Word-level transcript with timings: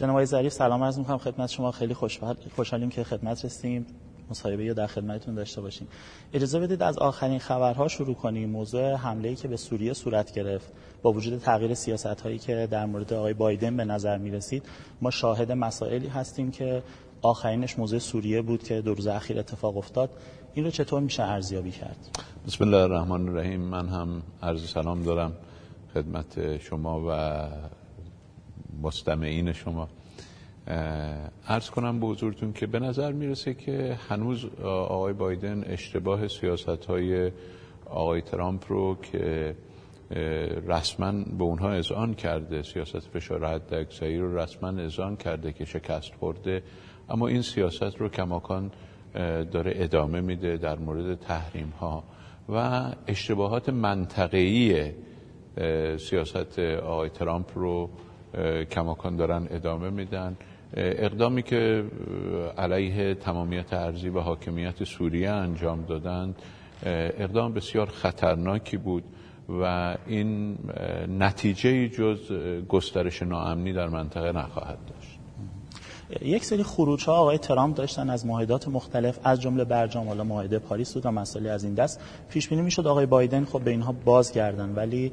جناب 0.00 0.10
آقای 0.10 0.26
ظریف 0.26 0.52
سلام 0.52 0.84
عرض 0.84 0.98
می‌کنم. 0.98 1.18
خدمت 1.18 1.50
شما 1.50 1.70
خیلی 1.70 1.94
خوشحالیم 2.56 2.88
که 2.88 3.04
خدمت 3.04 3.44
رسیدیم 3.44 3.86
مصاحبه 4.30 4.64
یا 4.64 4.74
در 4.74 4.86
خدمتتون 4.86 5.34
داشته 5.34 5.60
باشیم. 5.60 5.88
اجازه 6.32 6.60
بدید 6.60 6.82
از 6.82 6.98
آخرین 6.98 7.38
خبرها 7.38 7.88
شروع 7.88 8.14
کنیم. 8.14 8.50
موضوع 8.50 8.94
حمله 8.94 9.34
که 9.34 9.48
به 9.48 9.56
سوریه 9.56 9.92
صورت 9.92 10.34
گرفت 10.34 10.72
با 11.02 11.12
وجود 11.12 11.38
تغییر 11.38 11.74
سیاست 11.74 12.20
هایی 12.20 12.38
که 12.38 12.68
در 12.70 12.86
مورد 12.86 13.12
آقای 13.12 13.34
بایدن 13.34 13.76
به 13.76 13.84
نظر 13.84 14.18
می 14.18 14.30
رسید 14.30 14.62
ما 15.00 15.10
شاهد 15.10 15.52
مسائلی 15.52 16.08
هستیم 16.08 16.50
که 16.50 16.82
آخرینش 17.22 17.78
موضوع 17.78 17.98
سوریه 17.98 18.42
بود 18.42 18.62
که 18.62 18.80
دو 18.80 18.94
روز 18.94 19.06
اخیر 19.06 19.38
اتفاق 19.38 19.76
افتاد. 19.76 20.10
این 20.54 20.64
رو 20.64 20.70
چطور 20.70 21.00
میشه 21.00 21.22
ارزیابی 21.22 21.70
کرد؟ 21.70 21.96
بسم 22.46 22.64
الله 22.64 22.76
الرحمن 22.76 23.28
الرحیم. 23.28 23.60
من 23.60 23.88
هم 23.88 24.22
عرض 24.42 24.70
سلام 24.70 25.02
دارم 25.02 25.32
خدمت 25.94 26.58
شما 26.58 27.00
و 27.08 27.48
مستمعین 28.82 29.52
شما. 29.52 29.88
ارز 31.48 31.70
کنم 31.70 32.00
به 32.00 32.06
حضورتون 32.06 32.52
که 32.52 32.66
به 32.66 32.78
نظر 32.78 33.12
می‌رسه 33.12 33.54
که 33.54 33.98
هنوز 34.08 34.44
آقای 34.64 35.12
بایدن 35.12 35.64
اشتباه 35.66 36.28
سیاست 36.28 36.68
های 36.68 37.32
آقای 37.86 38.20
ترامپ 38.20 38.64
رو 38.68 38.96
که 39.12 39.54
رسما 40.66 41.12
به 41.12 41.44
اونها 41.44 41.70
اذعان 41.70 42.14
کرده 42.14 42.62
سیاست 42.62 42.98
فشار 42.98 43.46
حد 43.46 43.74
اکثری 43.74 44.18
رو 44.18 44.38
رسما 44.38 44.68
اذعان 44.68 45.16
کرده 45.16 45.52
که 45.52 45.64
شکست 45.64 46.14
خورده 46.14 46.62
اما 47.08 47.28
این 47.28 47.42
سیاست 47.42 47.96
رو 47.98 48.08
کماکان 48.08 48.70
داره 49.52 49.72
ادامه 49.76 50.20
میده 50.20 50.56
در 50.56 50.78
مورد 50.78 51.18
تحریم 51.18 51.72
ها 51.80 52.04
و 52.48 52.84
اشتباهات 53.06 53.68
منطقه‌ای 53.68 54.92
سیاست 55.98 56.58
آقای 56.58 57.08
ترامپ 57.08 57.50
رو 57.54 57.90
کماکان 58.70 59.16
دارن 59.16 59.46
ادامه 59.50 59.90
میدن. 59.90 60.36
اقدامی 60.74 61.42
که 61.42 61.84
علیه 62.58 63.14
تمامیت 63.14 63.72
ارزی 63.72 64.08
و 64.08 64.20
حاکمیت 64.20 64.84
سوریه 64.84 65.30
انجام 65.30 65.84
دادند 65.84 66.34
اقدام 67.18 67.52
بسیار 67.52 67.86
خطرناکی 67.86 68.76
بود 68.76 69.04
و 69.48 69.96
این 70.06 70.58
نتیجه 71.18 71.88
جز 71.88 72.32
گسترش 72.68 73.22
ناامنی 73.22 73.72
در 73.72 73.88
منطقه 73.88 74.32
نخواهد 74.32 74.78
داشت. 74.86 75.19
یک 76.22 76.44
سری 76.44 76.62
خروج 76.62 77.04
ها 77.04 77.14
آقای 77.14 77.38
ترامپ 77.38 77.76
داشتن 77.76 78.10
از 78.10 78.26
معاهدات 78.26 78.68
مختلف 78.68 79.18
از 79.24 79.40
جمله 79.40 79.64
برجام 79.64 80.08
حالا 80.08 80.24
معاهده 80.24 80.58
پاریس 80.58 80.94
بود 80.94 81.06
و 81.06 81.10
مسائلی 81.10 81.48
از 81.48 81.64
این 81.64 81.74
دست. 81.74 82.00
پیش 82.28 82.48
بینی 82.48 82.62
می‌شد 82.62 82.86
آقای 82.86 83.06
بایدن 83.06 83.44
خب 83.44 83.60
به 83.60 83.70
اینها 83.70 83.94
بازگردن 84.04 84.74
ولی 84.74 85.12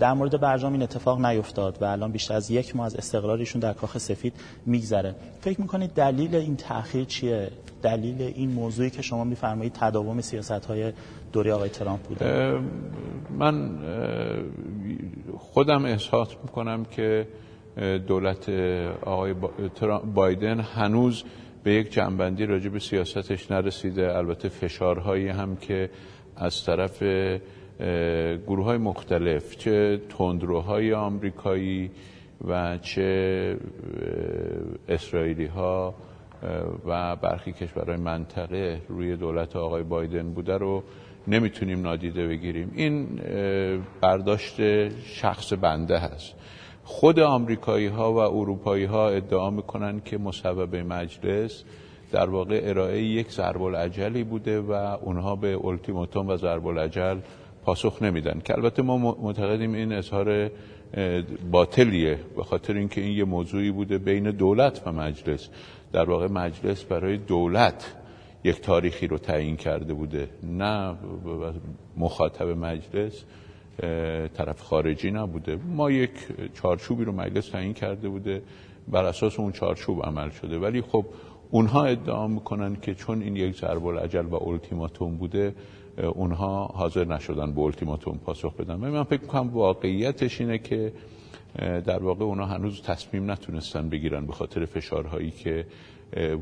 در 0.00 0.12
مورد 0.12 0.40
برجام 0.40 0.72
این 0.72 0.82
اتفاق 0.82 1.26
نیفتاد 1.26 1.78
و 1.80 1.84
الان 1.84 2.12
بیشتر 2.12 2.34
از 2.34 2.50
یک 2.50 2.76
ماه 2.76 2.86
از 2.86 2.96
استقرارشون 2.96 3.60
در 3.60 3.72
کاخ 3.72 3.98
سفید 3.98 4.34
میگذره. 4.66 5.14
فکر 5.40 5.60
می‌کنید 5.60 5.90
دلیل 5.90 6.34
این 6.34 6.56
تاخیر 6.56 7.04
چیه؟ 7.04 7.50
دلیل 7.82 8.22
این 8.22 8.50
موضوعی 8.50 8.90
که 8.90 9.02
شما 9.02 9.24
میفرمایید 9.24 9.72
تداوم 9.72 10.20
سیاست 10.20 10.50
های 10.50 10.92
دوره 11.32 11.52
آقای 11.52 11.68
ترامپ 11.68 12.02
بوده؟ 12.02 12.60
من 13.38 13.78
خودم 15.38 15.84
احساس 15.84 16.28
می‌کنم 16.42 16.84
که 16.84 17.28
دولت 18.06 18.48
آقای 19.02 19.34
بایدن 20.14 20.60
هنوز 20.60 21.24
به 21.64 21.72
یک 21.72 21.92
جنبندی 21.92 22.46
راجع 22.46 22.68
به 22.68 22.78
سیاستش 22.78 23.50
نرسیده. 23.50 24.16
البته 24.16 24.48
فشارهایی 24.48 25.28
هم 25.28 25.56
که 25.56 25.90
از 26.36 26.64
طرف 26.64 27.02
گروه 28.46 28.64
های 28.64 28.78
مختلف 28.78 29.56
چه 29.56 30.00
تندروهای 30.08 30.92
آمریکایی 30.94 31.90
و 32.48 32.78
چه 32.78 33.56
اسرائیلی 34.88 35.46
ها 35.46 35.94
و 36.86 37.16
برخی 37.16 37.52
کشورهای 37.52 37.96
منطقه 37.96 38.80
روی 38.88 39.16
دولت 39.16 39.56
آقای 39.56 39.82
بایدن 39.82 40.30
بوده 40.30 40.56
رو 40.56 40.82
نمی‌تونیم 41.28 41.80
نادیده 41.80 42.26
بگیریم. 42.26 42.72
این 42.74 43.06
برداشت 44.00 44.88
شخص 45.04 45.52
بنده 45.52 45.98
هست. 45.98 46.34
خود 46.88 47.20
آمریکایی 47.20 47.86
ها 47.86 48.12
و 48.12 48.16
اروپایی 48.18 48.84
ها 48.84 49.08
ادعا 49.08 49.50
می‌کنن 49.50 50.00
که 50.00 50.18
مصوبه 50.18 50.82
مجلس 50.82 51.64
در 52.12 52.30
واقع 52.30 52.60
ارائه 52.62 53.02
یک 53.02 53.30
ضرب 53.30 53.62
العجلی 53.62 54.24
بوده 54.24 54.60
و 54.60 54.72
اونها 54.72 55.36
به 55.36 55.64
التیماتوم 55.64 56.28
و 56.28 56.36
ضرب 56.36 56.66
العجل 56.66 57.18
پاسخ 57.64 58.02
نمیدن. 58.02 58.40
که 58.44 58.54
البته 58.54 58.82
ما 58.82 58.98
معتقدیم 58.98 59.74
این 59.74 59.92
اظهار 59.92 60.50
باطلیه 61.50 62.18
به 62.36 62.42
خاطر 62.42 62.74
اینکه 62.74 63.00
این 63.00 63.18
یه 63.18 63.24
موضوعی 63.24 63.70
بوده 63.70 63.98
بین 63.98 64.30
دولت 64.30 64.82
و 64.86 64.92
مجلس. 64.92 65.48
در 65.92 66.10
واقع 66.10 66.26
مجلس 66.26 66.84
برای 66.84 67.16
دولت 67.16 67.94
یک 68.44 68.60
تاریخی 68.60 69.06
رو 69.06 69.18
تعیین 69.18 69.56
کرده 69.56 69.94
بوده 69.94 70.28
نه 70.42 70.94
مخاطب 71.96 72.48
مجلس. 72.48 73.24
طرف 74.34 74.60
خارجی 74.60 75.10
نبوده. 75.10 75.56
ما 75.56 75.90
یک 75.90 76.10
چارچوبی 76.54 77.04
رو 77.04 77.12
مجلس 77.12 77.48
تعیین 77.48 77.74
کرده 77.74 78.08
بوده. 78.08 78.42
بر 78.88 79.04
اساس 79.04 79.38
اون 79.38 79.52
چارچوب 79.52 80.02
عمل 80.02 80.30
شده. 80.30 80.58
ولی 80.58 80.80
خب 80.82 81.04
اونها 81.50 81.84
ادعا 81.84 82.28
می‌کنن 82.28 82.76
که 82.76 82.94
چون 82.94 83.22
این 83.22 83.36
یک 83.36 83.56
ضرب 83.56 83.86
العجل 83.86 84.26
و 84.26 84.34
التیماتوم 84.34 85.16
بوده 85.16 85.54
اونها 86.14 86.64
حاضر 86.64 87.04
نشدن 87.04 87.52
به 87.52 87.60
التیماتوم 87.60 88.18
پاسخ 88.18 88.54
بدن. 88.54 88.76
من 88.76 89.02
فکر 89.02 89.20
می‌کنم 89.20 89.48
واقعیتش 89.48 90.40
اینه 90.40 90.58
که 90.58 90.92
در 91.58 92.02
واقع 92.02 92.24
اونها 92.24 92.46
هنوز 92.46 92.82
تصمیم 92.82 93.30
نتونستن 93.30 93.88
بگیرن 93.88 94.26
به 94.26 94.32
خاطر 94.32 94.64
فشارهایی 94.64 95.30
که 95.30 95.66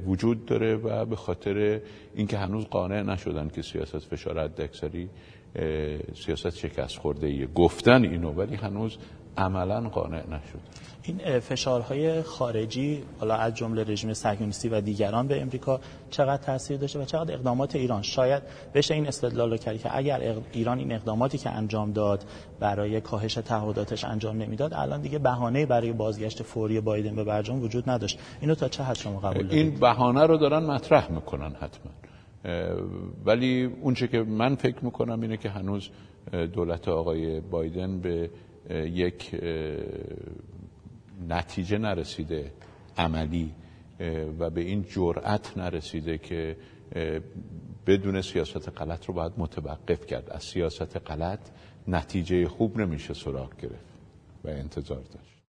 وجود 0.07 0.47
داره 0.47 0.77
و 0.77 1.05
به 1.05 1.17
خاطر 1.17 1.81
اینکه 2.15 2.39
هنوز 2.39 2.65
قانع 2.65 3.03
نشدن 3.03 3.49
که 3.49 3.63
سیاست 3.63 3.99
فشار 3.99 4.41
حداکثری 4.41 5.09
سیاست 6.15 6.57
شکست 6.57 6.99
خورده 6.99 7.27
ایه 7.27 7.47
گفتن 7.47 8.05
اینو 8.05 8.33
ولی 8.33 8.57
هنوز 8.57 8.97
عملا 9.39 9.89
قانع 9.89 10.23
نشد. 10.27 10.61
این 11.03 11.41
فشارهای 11.41 12.23
خارجی 12.23 13.03
حالا 13.21 13.35
از 13.35 13.55
جمله 13.55 13.85
رژیم 13.85 14.13
صهیونیستی 14.13 14.69
و 14.69 14.81
دیگران 14.81 15.29
به 15.29 15.43
امریکا 15.43 15.81
چقدر 16.11 16.43
تاثیر 16.43 16.77
داشته 16.77 16.99
و 16.99 17.05
چقدر 17.05 17.35
اقدامات 17.35 17.77
ایران؟ 17.77 18.03
شاید 18.03 18.43
بشه 18.75 18.95
این 18.95 19.07
استدلال 19.07 19.51
رو 19.51 19.57
کرد 19.57 19.79
که 19.79 19.97
اگر 19.97 20.37
ایران 20.53 20.79
این 20.79 20.93
اقداماتی 20.93 21.39
که 21.39 21.51
انجام 21.51 21.93
داد 21.93 22.25
برای 22.61 23.01
کاهش 23.01 23.35
تعهداتش 23.35 24.05
انجام 24.05 24.43
نمی‌داد 24.43 24.75
الان 24.75 25.01
دیگه 25.01 25.19
بهانه 25.19 25.67
برای 25.67 25.93
بازگشت 25.93 26.43
فوری 26.43 26.81
بایدن 26.81 27.17
به 27.17 27.25
برجام 27.25 27.63
وجود 27.63 27.91
نداشت. 27.91 28.19
اینو 28.41 28.55
تا 28.55 28.69
چه 28.69 28.83
حد 28.83 28.97
شما 28.97 29.19
قبول 29.21 29.47
دارید؟ 29.47 29.53
این 29.53 29.81
بهانه 29.81 30.27
رو 30.27 30.37
دارن 30.37 30.65
مطرح 30.65 31.13
می‌کنن 31.13 31.55
حتما. 31.61 31.93
ولی 33.25 33.65
اونچه 33.65 34.09
که 34.09 34.23
من 34.23 34.55
فکر 34.55 34.85
می‌کنم 34.85 35.21
اینه 35.21 35.37
که 35.37 35.51
هنوز 35.51 35.91
دولت 36.53 36.89
آقای 36.89 37.41
بایدن 37.41 38.01
به 38.01 38.31
یک 38.71 39.41
نتیجه 41.29 41.79
نرسیده 41.79 42.53
عملی 42.99 43.53
و 44.39 44.51
به 44.51 44.61
این 44.61 44.83
جرأت 44.83 45.59
نرسیده 45.59 46.19
که 46.19 46.57
بدون 47.87 48.23
سیاست 48.23 48.69
غلط 48.69 49.07
رو 49.07 49.15
باید 49.15 49.33
متوقف 49.37 50.07
کرد. 50.07 50.31
از 50.31 50.43
سیاست 50.43 50.97
غلط 50.97 51.41
نتیجه 51.89 52.49
خوب 52.49 52.81
نمیشه 52.81 53.15
سراغ 53.15 53.57
گرفت 53.57 53.95
و 54.45 54.49
انتظار 54.49 55.03
داشت. 55.03 55.46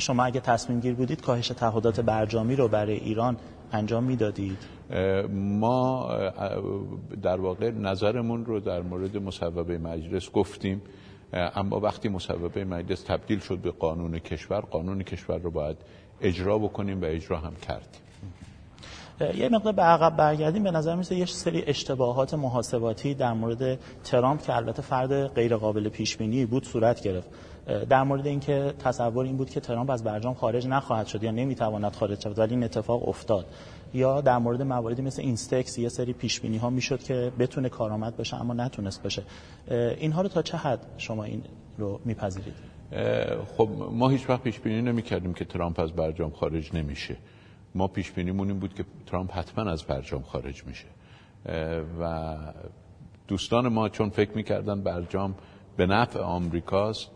شما 0.00 0.24
اگه 0.24 0.40
تصمیم 0.40 0.80
گیر 0.80 0.94
بودید 0.94 1.20
کاهش 1.20 1.48
تعهدات 1.48 2.00
برجامی 2.00 2.56
رو 2.56 2.68
برای 2.68 2.96
ایران 2.96 3.36
انجام 3.72 4.04
می‌دادید؟ 4.04 4.58
ما 5.30 6.08
در 7.22 7.40
واقع 7.40 7.70
نظرمون 7.70 8.44
رو 8.44 8.60
در 8.60 8.82
مورد 8.82 9.16
مصوبه 9.16 9.78
مجلس 9.78 10.30
گفتیم. 10.30 10.82
اما 11.32 11.80
وقتی 11.80 12.08
مصوبه 12.08 12.64
مجلس 12.64 13.02
تبدیل 13.02 13.38
شد 13.38 13.58
به 13.58 13.70
قانون 13.70 14.18
کشور 14.18 14.60
قانون 14.60 15.02
کشور 15.02 15.38
رو 15.38 15.50
باید 15.50 15.76
اجرا 16.20 16.58
بکنیم 16.58 17.02
و 17.02 17.04
اجرا 17.04 17.38
هم 17.38 17.54
کردیم. 17.54 18.02
یه 19.36 19.48
مقدار 19.48 19.72
به 19.72 19.82
عقب 19.82 20.16
برگردیم 20.16 20.62
به 20.62 20.70
نظر 20.70 20.94
میسه 20.96 21.14
یه 21.14 21.24
سری 21.24 21.62
اشتباهات 21.66 22.34
محاسباتی 22.34 23.14
در 23.14 23.32
مورد 23.32 23.78
ترامپ 24.04 24.42
که 24.42 24.56
البته 24.56 24.82
فرد 24.82 25.26
غیر 25.26 25.56
قابل 25.56 25.88
پیش 25.88 26.16
بینی 26.16 26.46
بود 26.46 26.64
صورت 26.64 27.02
گرفت. 27.02 27.28
در 27.88 28.02
مورد 28.02 28.26
اینکه 28.26 28.74
تصور 28.78 29.24
این 29.24 29.36
بود 29.36 29.50
که 29.50 29.60
ترامپ 29.60 29.90
از 29.90 30.04
برجام 30.04 30.34
خارج 30.34 30.66
نخواهد 30.66 31.06
شد 31.06 31.22
یا 31.22 31.30
نمی‌تواند 31.30 31.92
خارج 31.92 32.22
شود 32.22 32.38
ولی 32.38 32.54
این 32.54 32.64
اتفاق 32.64 33.08
افتاد. 33.08 33.46
یا 33.94 34.20
در 34.20 34.38
مورد 34.38 34.62
مواردی 34.62 35.02
مثل 35.02 35.22
اینستکس 35.22 35.78
یه 35.78 35.88
سری 35.88 36.12
پیش 36.12 36.40
بینی 36.40 36.56
ها 36.56 36.70
می‌شد 36.70 37.02
که 37.02 37.32
بتونه 37.38 37.68
کارآمد 37.68 38.16
بشه 38.16 38.40
اما 38.40 38.54
نتونست 38.54 39.02
بشه. 39.02 39.22
اینها 39.98 40.22
رو 40.22 40.28
تا 40.28 40.42
چه 40.42 40.56
حد 40.56 40.86
شما 40.98 41.24
این 41.24 41.42
رو 41.78 42.00
میپذیرید؟ 42.04 42.54
خب 43.56 43.68
ما 43.90 44.08
هیچ 44.08 44.30
وقت 44.30 44.42
پیش 44.42 44.60
بینی 44.60 44.82
نمی‌کردیم 44.82 45.34
که 45.34 45.44
ترامپ 45.44 45.80
از 45.80 45.92
برجام 45.92 46.30
خارج 46.30 46.74
نمیشه. 46.74 47.16
ما 47.74 47.88
پیش 47.88 48.10
بینیمون 48.10 48.48
این 48.48 48.58
بود 48.58 48.74
که 48.74 48.84
ترامپ 49.06 49.32
حتما 49.32 49.70
از 49.70 49.82
برجام 49.82 50.22
خارج 50.22 50.64
میشه. 50.64 50.86
و 52.00 52.36
دوستان 53.28 53.68
ما 53.68 53.88
چون 53.88 54.10
فکر 54.10 54.30
می‌کردن 54.36 54.82
برجام 54.82 55.34
به 55.76 55.86
نفع 55.86 56.20
آمریکاست 56.20 57.10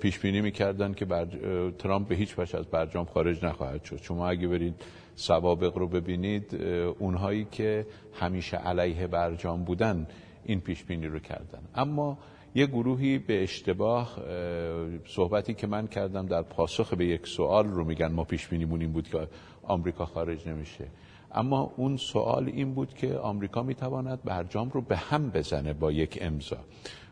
پیش 0.00 0.18
بینی 0.18 0.40
می‌کردن 0.40 0.92
که 0.92 1.04
بر... 1.04 1.26
ترامپ 1.78 2.08
به 2.08 2.14
هیچ 2.14 2.38
وجه 2.38 2.58
از 2.58 2.66
برجام 2.66 3.04
خارج 3.04 3.44
نخواهد 3.44 3.84
شد. 3.84 3.96
شما 4.02 4.28
اگه 4.28 4.48
برید 4.48 4.74
سوابق 5.14 5.78
رو 5.78 5.88
ببینید 5.88 6.54
اونهایی 6.98 7.46
که 7.50 7.86
همیشه 8.14 8.56
علیه 8.56 9.06
برجام 9.06 9.64
بودن 9.64 10.06
این 10.44 10.60
پیش 10.60 10.84
بینی 10.84 11.06
رو 11.06 11.18
کردن. 11.18 11.62
اما 11.74 12.18
یه 12.54 12.66
گروهی 12.66 13.18
به 13.18 13.42
اشتباه 13.42 14.18
صحبتی 15.06 15.54
که 15.54 15.66
من 15.66 15.86
کردم 15.86 16.26
در 16.26 16.42
پاسخ 16.42 16.94
به 16.94 17.06
یک 17.06 17.26
سوال 17.26 17.66
رو 17.66 17.84
میگن 17.84 18.12
ما 18.12 18.24
پیش 18.24 18.48
بینیمون 18.48 18.80
این 18.80 18.92
بود 18.92 19.08
که 19.08 19.28
آمریکا 19.70 20.06
خارج 20.06 20.48
نمیشه. 20.48 20.86
اما 21.34 21.72
اون 21.76 21.96
سوال 21.96 22.48
این 22.48 22.74
بود 22.74 22.94
که 22.94 23.18
آمریکا 23.18 23.62
می‌تواند 23.62 24.18
برجام 24.24 24.70
رو 24.70 24.80
به 24.80 24.96
هم 24.96 25.30
بزنه 25.30 25.72
با 25.72 25.92
یک 25.92 26.18
امضا. 26.20 26.56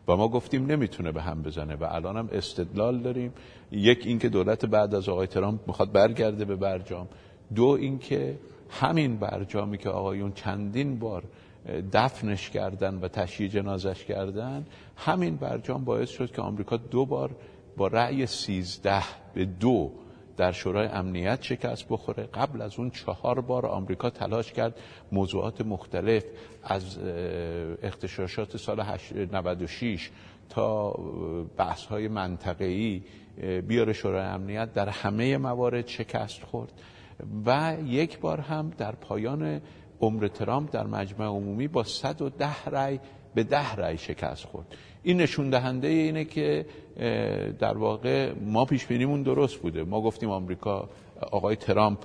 و 0.08 0.16
ما 0.16 0.28
گفتیم 0.28 0.66
نمی‌تونه 0.66 1.12
به 1.12 1.22
هم 1.22 1.43
بزنه 1.43 1.75
و 1.75 1.87
الان 1.90 2.16
هم 2.16 2.28
استدلال 2.32 2.99
داریم. 2.99 3.32
یک 3.72 4.06
اینکه 4.06 4.28
دولت 4.28 4.64
بعد 4.64 4.94
از 4.94 5.08
آقای 5.08 5.26
ترامپ 5.26 5.60
می‌خواد 5.66 5.93
برگرده 5.93 6.44
به 6.44 6.56
برجام. 6.56 7.08
دو 7.55 7.64
اینکه 7.64 8.38
همین 8.70 9.16
برجامی 9.16 9.78
که 9.78 9.90
آقایون 9.90 10.32
چندین 10.32 10.99
بار 10.99 11.22
دفنش 11.93 12.50
کردن 12.50 12.94
و 12.94 13.08
تشییع 13.08 13.49
جنازش 13.49 14.05
کردن 14.05 14.66
همین 14.96 15.37
برجام 15.37 15.84
باعث 15.84 16.10
شد 16.10 16.32
که 16.32 16.43
آمریکا 16.43 16.76
دو 16.76 17.06
بار 17.06 17.31
با 17.76 17.87
رأی 17.87 18.26
سیزده 18.26 19.02
به 19.34 19.44
دو 19.44 19.90
در 20.38 20.52
شورای 20.52 20.87
امنیت 20.87 21.43
شکست 21.43 21.87
بخوره. 21.88 22.23
قبل 22.23 22.62
از 22.62 22.79
اون 22.79 22.90
چهار 22.90 23.40
بار 23.40 23.67
آمریکا 23.67 24.11
تلاش 24.11 24.52
کرد 24.52 24.75
موضوعات 25.12 25.61
مختلف 25.61 26.25
از 26.62 26.99
اختشاشات 27.82 28.56
سال 28.56 28.85
96 29.32 30.11
تا 30.49 30.90
بحث 31.56 31.85
های 31.85 32.08
منطقه‌ای 32.08 33.02
بیاره 33.69 33.93
شورای 33.93 34.26
امنیت 34.26 34.73
در 34.73 34.88
همه 34.88 35.37
موارد 35.37 35.87
شکست 35.87 36.43
خورد. 36.43 36.73
و 37.46 37.76
یک 37.87 38.19
بار 38.19 38.41
هم 38.41 38.70
در 38.79 38.93
پایان 38.93 39.61
عمر 40.00 40.29
ترامپ 40.29 40.73
در 40.73 40.87
مجمع 40.87 41.26
عمومی 41.26 41.69
با 41.69 41.84
110 41.84 42.64
رأی 42.64 43.00
به 43.38 43.44
ده 43.44 43.75
رأی 43.75 43.99
شکست 43.99 44.44
خورد. 44.44 44.67
این 45.02 45.17
نشون 45.20 45.50
دهنده 45.50 45.88
اینه 45.88 46.25
که 46.25 46.67
در 47.58 47.76
واقع 47.76 48.32
ما 48.32 48.64
پیش 48.64 48.87
بینیمون 48.87 49.23
درست 49.23 49.56
بوده. 49.56 49.85
ما 49.85 50.00
گفتیم 50.00 50.31
آمریکا 50.31 50.88
آقای 51.31 51.56
ترامپ 51.56 51.99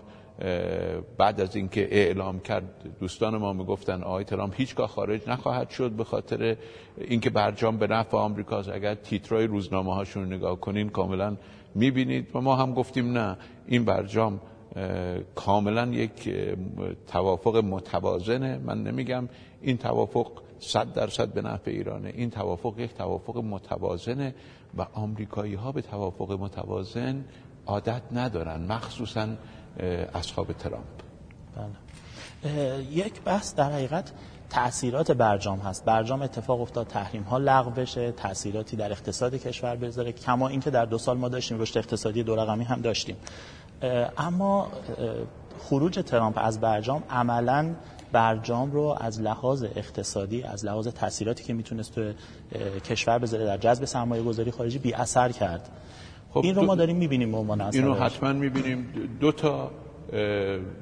بعد 1.17 1.41
از 1.41 1.55
اینکه 1.55 1.87
اعلام 1.91 2.39
کرد 2.39 2.97
دوستان 2.99 3.37
ما 3.37 3.53
می‌گفتن 3.53 4.03
آقای 4.03 4.23
ترامپ 4.23 4.53
هیچگاه 4.57 4.87
خارج 4.87 5.21
نخواهد 5.27 5.69
شد 5.69 5.91
به 5.91 6.03
خاطر 6.03 6.57
اینکه 6.97 7.29
برجام 7.29 7.77
به 7.77 7.87
نفع 7.87 8.17
آمریکاست. 8.17 8.69
اگر 8.69 8.95
تیترای 8.95 9.47
روزنامه 9.47 9.93
هاشون 9.93 10.33
نگاه 10.33 10.59
کنین 10.59 10.89
کاملا 10.89 11.37
می‌بینید. 11.75 12.35
و 12.35 12.41
ما 12.41 12.55
هم 12.55 12.73
گفتیم 12.73 13.17
نه 13.17 13.37
این 13.67 13.85
برجام 13.85 14.41
کاملا 15.35 15.87
یک 15.87 16.35
توافق 17.07 17.57
متوازنه. 17.57 18.57
من 18.57 18.83
نمیگم 18.83 19.29
این 19.61 19.77
توافق 19.77 20.31
صد 20.63 20.93
درصد 20.93 21.33
به 21.33 21.41
نفع 21.41 21.71
ایرانه. 21.71 22.09
این 22.09 22.29
توافق 22.29 22.73
یک 22.77 22.93
توافق 22.93 23.37
متوازنه 23.37 24.35
و 24.77 24.85
آمریکایی 24.93 25.55
ها 25.55 25.71
به 25.71 25.81
توافق 25.81 26.31
متوازن 26.31 27.25
عادت 27.65 28.01
ندارن 28.11 28.61
مخصوصا 28.65 29.27
اصحاب 30.13 30.53
ترامپ. 30.53 30.85
بله. 31.55 32.83
یک 32.83 33.21
بحث 33.21 33.55
در 33.55 33.71
حقیقت 33.71 34.11
تاثیرات 34.49 35.11
برجام 35.11 35.59
هست. 35.59 35.85
برجام 35.85 36.21
اتفاق 36.21 36.61
افتاد 36.61 36.87
تحریم 36.87 37.23
ها 37.23 37.37
لغو 37.37 37.69
بشه 37.69 38.11
تاثیراتی 38.11 38.77
در 38.77 38.91
اقتصاد 38.91 39.35
کشور 39.35 39.75
بذاره 39.75 40.11
کما 40.11 40.47
اینکه 40.47 40.69
در 40.69 40.85
دو 40.85 40.97
سال 40.97 41.17
ما 41.17 41.29
داشتیم 41.29 41.59
رشد 41.59 41.77
اقتصادی 41.77 42.23
دو 42.23 42.35
رقمی 42.35 42.63
هم 42.63 42.81
داشتیم. 42.81 43.15
اما 44.17 44.67
خروج 45.59 45.99
ترامپ 46.05 46.37
از 46.37 46.59
برجام 46.59 47.03
عملا 47.09 47.75
برجام 48.13 48.71
رو 48.71 48.97
از 48.99 49.21
لحاظ 49.21 49.63
اقتصادی 49.63 50.43
از 50.43 50.65
لحاظ 50.65 50.87
تاثیراتی 50.87 51.43
که 51.43 51.53
می‌تونست 51.53 51.95
تو 51.95 52.13
کشور 52.79 53.19
بذاره 53.19 53.45
در 53.45 53.57
جذب 53.57 53.85
سرمایه 53.85 54.23
گذاری 54.23 54.51
خارجی 54.51 54.79
بی 54.79 54.93
اثر 54.93 55.31
کرد. 55.31 55.69
خب 56.31 56.41
این 56.43 56.55
رو 56.55 56.65
ما 56.65 56.75
داریم 56.75 56.95
می‌بینیم 56.95 57.31
به 57.31 57.37
عنوان 57.37 57.61
این 57.61 57.85
رو 57.85 57.93
حتما 57.93 58.33
می‌بینیم. 58.33 58.87
دو 59.19 59.31
تا 59.31 59.71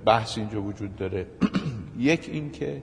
بحث 0.05 0.37
اینجا 0.37 0.61
وجود 0.61 0.95
داره. 0.95 1.27
یک 2.11 2.29
این 2.31 2.51
که 2.51 2.81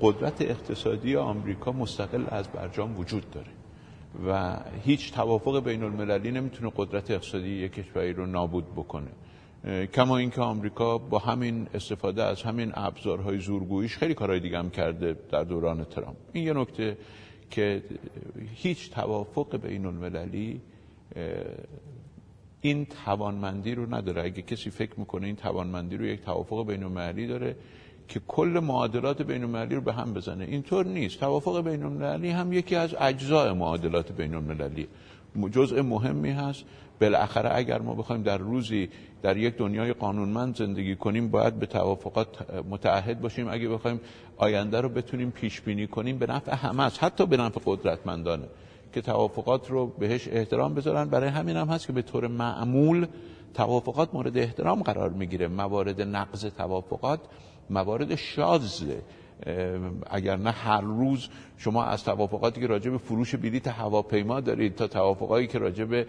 قدرت 0.00 0.42
اقتصادی 0.42 1.16
آمریکا 1.16 1.72
مستقل 1.72 2.24
از 2.28 2.48
برجام 2.48 2.98
وجود 2.98 3.30
داره 3.30 3.50
و 4.26 4.56
هیچ 4.84 5.12
توافق 5.12 5.64
بین 5.64 5.82
المللی 5.82 6.30
نمی‌تونه 6.30 6.72
قدرت 6.76 7.10
اقتصادی 7.10 7.48
یک 7.48 7.72
کشوری 7.72 8.12
رو 8.12 8.26
نابود 8.26 8.72
بکنه. 8.72 9.10
کما 9.94 10.16
اینکه 10.16 10.40
آمریکا 10.40 10.98
با 10.98 11.18
همین 11.18 11.66
استفاده 11.74 12.22
از 12.22 12.42
همین 12.42 12.72
ابزارهای 12.74 13.38
زورگوییش 13.38 13.96
خیلی 13.96 14.14
کارهای 14.14 14.40
دیگه 14.40 14.58
هم 14.58 14.70
کرده 14.70 15.16
در 15.30 15.44
دوران 15.44 15.84
ترامپ. 15.84 16.16
این 16.32 16.44
یه 16.44 16.52
نکته 16.52 16.96
که 17.50 17.82
هیچ 18.54 18.90
توافق 18.90 19.56
بین 19.56 19.86
المللی 19.86 20.60
این 22.60 22.86
توانمندی 23.04 23.74
رو 23.74 23.94
نداره. 23.94 24.22
اگه 24.22 24.42
کسی 24.42 24.70
فکر 24.70 25.00
می‌کنه 25.00 25.26
این 25.26 25.36
توانمندی 25.36 25.96
رو 25.96 26.04
یک 26.04 26.20
توافق 26.20 26.66
بین 26.66 26.82
المللی 26.82 27.26
داره 27.26 27.56
که 28.08 28.20
کل 28.28 28.60
معادلات 28.62 29.22
بین 29.22 29.42
المللی 29.42 29.74
رو 29.74 29.80
به 29.80 29.92
هم 29.92 30.14
بزنه. 30.14 30.44
اینطور 30.44 30.86
نیست. 30.86 31.20
توافق 31.20 31.64
بین 31.64 31.82
المللی 31.82 32.30
هم 32.30 32.52
یکی 32.52 32.76
از 32.76 32.94
اجزای 33.00 33.52
معادلات 33.52 34.12
بین 34.12 34.34
المللی 34.34 34.88
جزء 35.52 35.82
مهمی 35.82 36.30
هست. 36.30 36.64
بالاخره 37.00 37.50
اگر 37.54 37.82
ما 37.82 37.94
بخوایم 37.94 38.22
در 38.22 38.38
روزی 38.38 38.88
در 39.22 39.36
یک 39.36 39.56
دنیای 39.56 39.92
قانونمند 39.92 40.56
زندگی 40.56 40.96
کنیم 40.96 41.30
باید 41.30 41.58
به 41.58 41.66
توافقات 41.66 42.28
متعهد 42.70 43.20
باشیم. 43.20 43.48
اگه 43.48 43.68
بخوایم 43.68 44.00
آینده 44.36 44.80
رو 44.80 44.88
بتونیم 44.88 45.30
پیش 45.30 45.60
بینی 45.60 45.86
کنیم 45.86 46.18
به 46.18 46.26
نفع 46.26 46.54
همه 46.54 46.82
است. 46.82 47.04
حتی 47.04 47.26
به 47.26 47.36
نفع 47.36 47.60
قدرتمندانه 47.66 48.44
که 48.92 49.00
توافقات 49.00 49.70
رو 49.70 49.86
بهش 49.86 50.28
احترام 50.28 50.74
بذارن. 50.74 51.04
برای 51.04 51.28
همین 51.28 51.56
هم 51.56 51.68
هست 51.68 51.86
که 51.86 51.92
به 51.92 52.02
طور 52.02 52.26
معمول 52.26 53.06
توافقات 53.54 54.14
مورد 54.14 54.38
احترام 54.38 54.82
قرار 54.82 55.10
می‌گیره. 55.10 55.48
موارد 55.48 56.00
نقض 56.00 56.46
توافقات 56.46 57.20
موارد 57.70 58.14
شاذه 58.14 59.02
اگر 60.10 60.36
نه 60.36 60.50
هر 60.50 60.80
روز 60.80 61.28
شما 61.56 61.84
از 61.84 62.04
توافقاتی 62.04 62.60
که 62.60 62.66
راجع 62.66 62.90
به 62.90 62.98
فروش 62.98 63.34
بلیط 63.34 63.68
هواپیما 63.68 64.40
دارید 64.40 64.74
تا 64.74 64.86
توافقاتی 64.86 65.46
که 65.46 65.58
راجع 65.58 65.84
به 65.84 66.06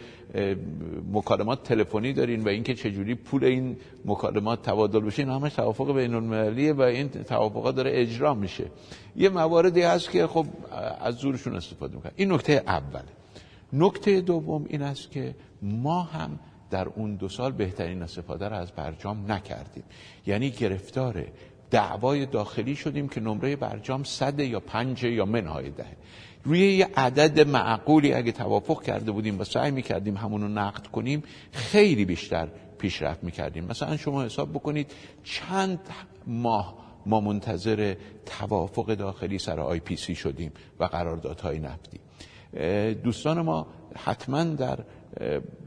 مکالمات 1.14 1.64
تلفنی 1.64 2.14
دارین 2.14 2.44
و 2.44 2.48
اینکه 2.48 2.74
چجوری 2.74 3.16
پول 3.16 3.44
این 3.44 3.78
مکالمات 4.06 4.62
تبادل 4.62 5.00
بشه 5.00 5.22
این 5.22 5.32
همش 5.32 5.54
توافق 5.54 5.96
بین 5.96 6.14
المللیه 6.14 6.74
و 6.74 6.82
این 6.82 7.10
توافقات 7.10 7.76
داره 7.76 7.92
اجرا 7.94 8.34
میشه. 8.34 8.66
یه 9.16 9.30
مواردی 9.30 9.82
هست 9.82 10.12
که 10.12 10.28
خب 10.28 10.46
از 11.02 11.16
زورشون 11.16 11.56
استفاده 11.56 11.96
می‌کنن. 11.96 12.12
این 12.16 12.32
نکته 12.32 12.64
اوله 12.68 13.04
نکته 13.74 14.22
دوم 14.22 14.66
این 14.70 14.82
است 14.82 15.12
که 15.12 15.36
ما 15.62 16.02
هم 16.02 16.40
در 16.72 16.88
اون 16.88 17.16
دو 17.16 17.30
سال 17.30 17.52
بهترین 17.52 18.02
استفاده 18.02 18.48
را 18.48 18.58
از 18.58 18.72
برجام 18.72 19.32
نکردیم. 19.32 19.84
یعنی 20.28 20.50
گرفتار 20.50 21.26
دعوای 21.72 22.26
داخلی 22.26 22.76
شدیم 22.76 23.08
که 23.10 23.22
نمره 23.22 23.56
برجام 23.56 24.04
صد 24.04 24.40
یا 24.40 24.60
پنج 24.60 25.04
یا 25.04 25.26
منهای 25.26 25.70
ده 25.70 25.86
روی 26.44 26.60
یه 26.60 26.90
عدد 26.98 27.48
معقولی 27.48 28.14
اگه 28.14 28.32
توافق 28.32 28.84
کرده 28.84 29.12
بودیم 29.12 29.40
و 29.40 29.44
سعی 29.44 29.72
می‌کردیم 29.72 30.18
همونو 30.18 30.48
نقد 30.48 30.88
کنیم 30.88 31.24
خیلی 31.52 32.06
بیشتر 32.06 32.48
پیشرفت 32.78 33.24
می‌کردیم. 33.24 33.66
مثلا 33.66 33.98
شما 33.98 34.24
حساب 34.24 34.50
بکنید 34.50 34.92
چند 35.24 35.80
ماه 36.28 36.76
ما 37.06 37.22
منتظر 37.22 37.96
توافق 38.26 38.94
داخلی 38.94 39.40
سر 39.40 39.60
آی 39.60 39.80
پی 39.80 39.96
سی 39.96 40.16
شدیم 40.16 40.52
و 40.80 40.86
قراردادهای 40.86 41.60
نفتی 41.60 42.00
دوستان 42.94 43.42
ما 43.42 43.68
حتما 43.96 44.44
در 44.44 44.80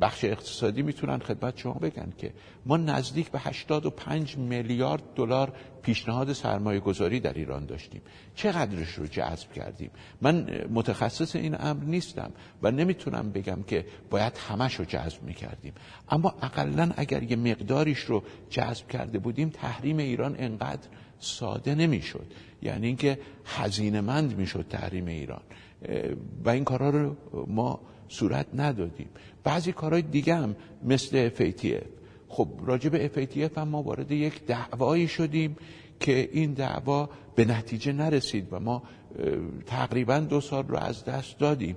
بخش 0.01 0.25
اقتصادی 0.25 0.83
می‌تونن 0.83 1.19
خدمت 1.19 1.59
شما 1.59 1.73
بگن 1.73 2.13
که 2.19 2.33
ما 2.67 2.77
نزدیک 2.77 3.31
به 3.31 3.39
85 3.39 4.37
میلیارد 4.37 5.03
دلار 5.15 5.53
پیشنهاد 5.83 6.33
سرمایه 6.33 6.81
گذاری 6.81 7.21
در 7.21 7.33
ایران 7.33 7.67
داشتیم. 7.67 8.03
چقدرش 8.35 8.91
رو 8.91 9.07
جذب 9.07 9.53
کردیم؟ 9.53 9.91
من 10.21 10.67
متخصص 10.71 11.37
این 11.37 11.57
امر 11.59 11.85
نیستم 11.85 12.31
و 12.63 12.71
نمی‌تونم 12.71 13.31
بگم 13.31 13.63
که 13.63 13.87
باید 14.11 14.37
همش 14.49 14.75
رو 14.75 14.85
جذب 14.85 15.23
می‌کردیم. 15.23 15.73
اما 16.09 16.35
اقلا 16.43 16.91
اگر 16.97 17.23
یه 17.23 17.37
مقداریش 17.37 17.99
رو 17.99 18.23
جذب 18.51 18.89
کرده 18.89 19.19
بودیم 19.19 19.49
تحریم 19.49 19.99
ایران 19.99 20.37
انقدر 20.39 20.89
ساده 21.19 21.75
نمی‌شد. 21.75 22.27
یعنی 22.63 22.87
اینکه 22.87 23.19
هزینه 23.45 24.01
مند 24.01 24.39
می‌شد 24.39 24.67
تحریم 24.69 25.07
ایران. 25.07 25.43
و 26.45 26.51
این 26.51 26.65
کارا 26.65 26.91
رو 26.91 27.17
ما 27.47 27.81
صورت 28.09 28.47
ندادیم. 28.55 29.09
بعضی 29.45 29.73
کارهای 29.73 30.03
دیگه 30.03 30.35
هم 30.35 30.57
مثل 30.85 31.31
FATF 31.31 31.85
خب 32.29 32.49
راجع 32.65 32.89
به 32.89 33.11
FATF 33.15 33.59
هم 33.59 33.69
ما 33.69 33.83
وارد 33.83 34.11
یک 34.13 34.47
دعوایی 34.47 35.09
شدیم 35.09 35.57
که 36.01 36.29
این 36.33 36.53
دعوا 36.53 37.09
به 37.35 37.45
نتیجه 37.45 37.93
نرسید 37.93 38.49
و 38.53 38.61
ما 38.61 38.83
تقریبا 39.67 40.19
دو 40.19 40.41
سال 40.41 40.69
رو 40.69 40.77
از 40.77 41.05
دست 41.05 41.39
دادیم. 41.39 41.77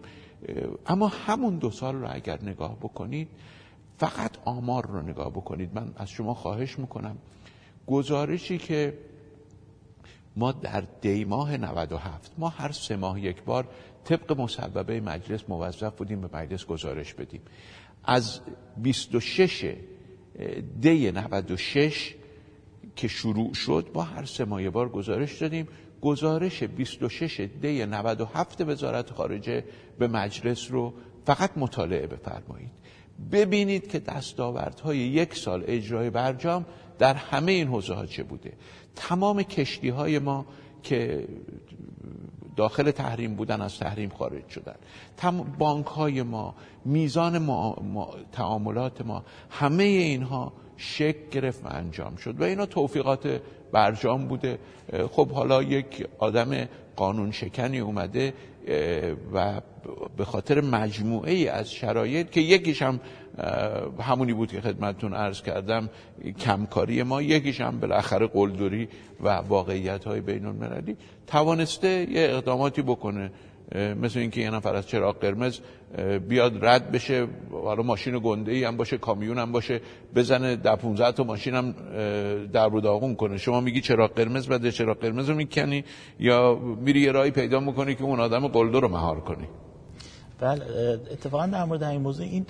اما 0.87 1.07
همون 1.07 1.57
دو 1.57 1.71
سال 1.71 1.95
رو 1.95 2.07
اگر 2.11 2.39
نگاه 2.43 2.75
بکنید 2.75 3.27
فقط 3.97 4.31
آمار 4.45 4.87
رو 4.87 5.01
نگاه 5.01 5.29
بکنید. 5.29 5.69
من 5.73 5.93
از 5.97 6.09
شما 6.09 6.33
خواهش 6.33 6.79
می‌کنم. 6.79 7.17
گزارشی 7.87 8.57
که 8.57 8.93
ما 10.35 10.51
در 10.51 10.83
دی 11.01 11.25
ماه 11.25 11.57
97 11.57 12.31
ما 12.37 12.49
هر 12.49 12.71
سه 12.71 12.95
ماه 12.95 13.21
یک 13.21 13.43
بار 13.43 13.67
طبق 14.03 14.39
مصوبه 14.39 15.01
مجلس 15.01 15.41
موظف 15.49 15.95
بودیم 15.95 16.21
به 16.21 16.37
مجلس 16.37 16.65
گزارش 16.65 17.13
بدیم. 17.13 17.41
از 18.03 18.39
26 18.77 19.75
دی 20.81 21.11
96 21.11 22.15
که 22.95 23.07
شروع 23.07 23.53
شد 23.53 23.89
ما 23.95 24.01
هر 24.03 24.25
سه 24.25 24.45
ماه 24.45 24.69
بار 24.69 24.89
گزارش 24.89 25.41
دادیم. 25.41 25.67
گزارش 26.01 26.63
26 26.63 27.39
دی 27.61 27.85
97 27.85 28.61
وزارت 28.61 29.11
خارجه 29.11 29.63
به 29.99 30.07
مجلس 30.07 30.71
رو 30.71 30.93
فقط 31.25 31.51
مطالعه 31.57 32.07
بفرمایید. 32.07 32.71
ببینید 33.31 33.91
که 33.91 33.99
دستاوردهای 33.99 34.97
یک 34.97 35.35
سال 35.35 35.63
اجرای 35.67 36.09
برجام 36.09 36.65
در 37.01 37.13
همه 37.13 37.51
این 37.51 37.67
حوزه 37.67 37.93
ها 37.93 38.05
چه 38.05 38.23
بوده؟ 38.23 38.53
تمام 38.95 39.43
کشتی 39.43 39.89
های 39.89 40.19
ما 40.19 40.45
که 40.83 41.27
داخل 42.55 42.91
تحریم 42.91 43.35
بودن 43.35 43.61
از 43.61 43.77
تحریم 43.77 44.09
خارج 44.09 44.47
شدن. 44.49 44.75
بانک 45.59 45.85
های 45.85 46.21
ما 46.21 46.55
میزان 46.85 47.37
ما، 47.37 47.75
تعاملات 48.31 49.01
ما 49.01 49.23
همه 49.49 49.83
اینها 49.83 50.53
شک 50.77 51.29
گرفت 51.29 51.65
و 51.65 51.67
انجام 51.71 52.15
شد. 52.15 52.41
و 52.41 52.43
اینا 52.43 52.65
توفیقات 52.65 53.41
برجام 53.71 54.27
بوده. 54.27 54.59
خب 55.11 55.31
حالا 55.31 55.63
یک 55.63 56.07
آدم 56.19 56.67
قانون 56.95 57.31
شکنی 57.31 57.79
اومده 57.79 58.33
و 59.33 59.61
به 60.17 60.25
خاطر 60.25 60.61
مجموعه 60.61 61.31
ای 61.31 61.47
از 61.47 61.71
شرایط 61.71 62.29
که 62.29 62.41
یکیش 62.41 62.81
هم 62.81 62.99
همونی 64.01 64.33
بود 64.33 64.51
که 64.51 64.61
خدمتتون 64.61 65.13
عرض 65.13 65.41
کردم 65.41 65.89
کمکاری 66.39 67.03
ما 67.03 67.21
یکیش 67.21 67.61
هم 67.61 67.79
بالاخره 67.79 68.27
قلدری 68.27 68.89
و 69.23 69.29
واقعیت 69.29 70.03
های 70.03 70.21
بین 70.21 70.45
المللی 70.45 70.97
توانسته 71.27 72.07
یه 72.11 72.21
اقداماتی 72.21 72.81
بکنه. 72.81 73.31
مثل 73.75 74.19
اینکه 74.19 74.41
یه 74.41 74.49
نفر 74.49 74.75
از 74.75 74.87
چراغ 74.87 75.19
قرمز 75.19 75.59
بیاد 76.29 76.65
رد 76.65 76.91
بشه 76.91 77.27
حالا 77.51 77.83
ماشین 77.83 78.19
گنده 78.23 78.51
ای 78.51 78.63
هم 78.63 78.77
باشه 78.77 78.97
کامیون 78.97 79.37
هم 79.37 79.51
باشه 79.51 79.81
بزنه 80.15 80.55
در 80.55 80.75
15 80.75 81.11
تا 81.11 81.23
ماشین 81.23 81.55
هم 81.55 81.71
در 82.53 82.69
رو 82.69 82.81
داغون 82.81 83.15
کنه. 83.15 83.37
شما 83.37 83.61
میگی 83.61 83.81
چراغ 83.81 84.13
قرمز 84.13 84.47
بعد 84.47 84.69
چراغ 84.69 84.97
قرمز 84.97 85.29
رو 85.29 85.35
می‌کنی 85.35 85.83
یا 86.19 86.55
میری 86.55 87.01
یه 87.01 87.11
راهی 87.11 87.31
پیدا 87.31 87.59
می‌کنی 87.59 87.95
که 87.95 88.03
اون 88.03 88.19
آدم 88.19 88.47
قلدر 88.47 88.79
رو 88.79 88.87
مهار 88.87 89.19
کنی؟ 89.19 89.47
بله 90.39 90.65
اتفاقا 91.11 91.47
در 91.47 91.65
مورد 91.65 91.83
این 91.83 92.01
موضوع 92.01 92.25
این 92.25 92.45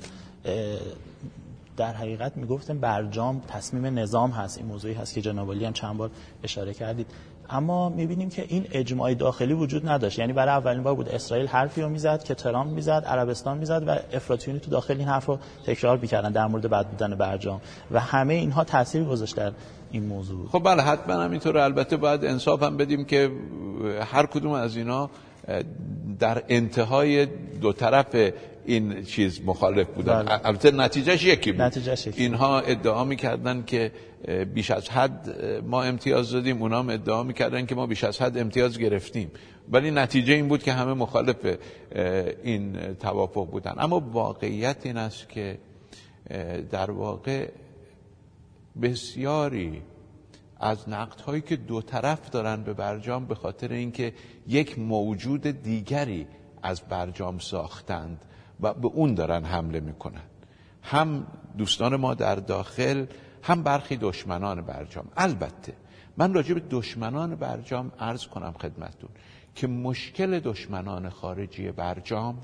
در 1.78 1.94
حقیقت 1.94 2.38
می‌گفتم 2.38 2.80
برجام 2.80 3.42
تصمیم 3.48 4.00
نظام 4.00 4.32
هست. 4.32 4.58
این 4.58 4.68
موضوعی 4.68 4.94
هست 4.94 5.14
که 5.14 5.22
جناب 5.22 5.52
هم 5.52 5.74
چند 5.74 5.98
بار 5.98 6.10
اشاره 6.44 6.74
کردید. 6.74 7.08
اما 7.52 7.90
می‌بینیم 7.90 8.30
که 8.30 8.46
این 8.48 8.66
اجماع 8.72 9.14
داخلی 9.14 9.54
وجود 9.54 9.90
نداشت. 9.90 10.20
یعنی 10.20 10.34
برای 10.34 10.54
اولین 10.54 10.84
بار 10.84 10.96
بود 10.96 11.10
اسرائیل 11.10 11.48
حرفی 11.48 11.82
رو 11.82 11.90
می‌زد 11.90 12.24
که 12.24 12.36
ترامپ 12.36 12.72
می‌زد 12.72 13.04
عربستان 13.08 13.58
می‌زد 13.58 13.84
و 13.88 13.96
افراطیونی 14.14 14.60
تو 14.60 14.72
داخل 14.72 14.98
این 14.98 15.08
حرف 15.08 15.26
رو 15.26 15.40
تکرار 15.66 15.98
می‌کردن 15.98 16.32
در 16.32 16.48
مورد 16.48 16.70
بد 16.70 16.88
بودن 16.88 17.16
برجام. 17.16 17.62
و 17.92 18.00
همه 18.00 18.34
اینها 18.34 18.64
تاثیر 18.64 19.04
گذاشت 19.04 19.36
در 19.36 19.52
این 19.92 20.06
موضوع 20.06 20.48
خب 20.48 20.64
بله 20.64 20.82
حتما 20.82 21.14
همینطور. 21.14 21.58
البته 21.58 21.98
باید 21.98 22.26
انصاف 22.26 22.64
هم 22.64 22.78
بدیم 22.78 23.06
که 23.06 23.32
هر 24.12 24.26
کدوم 24.26 24.52
از 24.52 24.78
اینا 24.78 25.10
در 26.20 26.44
انتهای 26.50 27.26
دو 27.62 27.74
طرف 27.74 28.16
این 28.66 29.04
چیز 29.04 29.42
مخالف 29.46 29.88
بودن. 29.88 30.24
بله. 30.24 30.46
البته 30.48 30.72
نتیجهش 30.72 31.24
یکی 31.24 31.52
بود. 31.52 31.62
نتیجهش 31.62 32.08
یکی. 32.08 32.24
اینها 32.24 32.60
ادعا 32.60 33.04
می‌کردن 33.04 33.64
که 33.64 33.92
بیش 34.54 34.72
از 34.72 34.90
حد 34.90 35.46
ما 35.66 35.84
امتیاز 35.84 36.32
دادیم. 36.32 36.62
اونا 36.62 36.80
هم 36.80 36.90
ادعا 36.90 37.24
می‌کردن 37.24 37.66
که 37.66 37.76
ما 37.76 37.88
بیش 37.88 38.04
از 38.04 38.22
حد 38.22 38.38
امتیاز 38.38 38.78
گرفتیم. 38.78 39.32
ولی 39.72 39.92
نتیجه 39.92 40.34
این 40.34 40.48
بود 40.48 40.64
که 40.64 40.74
همه 40.74 40.94
مخالف 40.94 41.36
این 42.44 42.94
توافق 42.94 43.48
بودن. 43.48 43.74
اما 43.78 44.00
واقعیت 44.00 44.78
این 44.84 44.98
است 44.98 45.30
که 45.30 45.58
در 46.72 46.92
واقع 46.92 47.48
بسیاری 48.82 49.82
از 50.60 50.90
نقد 50.90 51.20
هایی 51.22 51.42
که 51.42 51.56
دو 51.56 51.82
طرف 51.82 52.30
دارن 52.30 52.64
به 52.64 52.74
برجام 52.74 53.26
به 53.26 53.36
خاطر 53.36 53.72
اینکه 53.72 54.14
یک 54.48 54.80
موجود 54.80 55.42
دیگری 55.42 56.28
از 56.64 56.82
برجام 56.82 57.40
ساختند 57.40 58.26
و 58.62 58.74
به 58.74 58.88
اون 58.88 59.14
دارن 59.14 59.46
حمله 59.46 59.80
می‌کنن. 59.80 60.22
هم 60.84 61.28
دوستان 61.58 61.96
ما 61.96 62.14
در 62.14 62.36
داخل 62.36 63.06
هم 63.44 63.64
برخی 63.64 63.98
دشمنان 63.98 64.62
برجام. 64.62 65.08
البته 65.18 65.74
من 66.18 66.34
راجع 66.34 66.54
به 66.54 66.60
دشمنان 66.70 67.36
برجام 67.36 67.92
عرض 68.00 68.28
کنم 68.28 68.52
خدمتون 68.52 69.10
که 69.56 69.68
مشکل 69.68 70.40
دشمنان 70.40 71.10
خارجی 71.10 71.72
برجام 71.72 72.38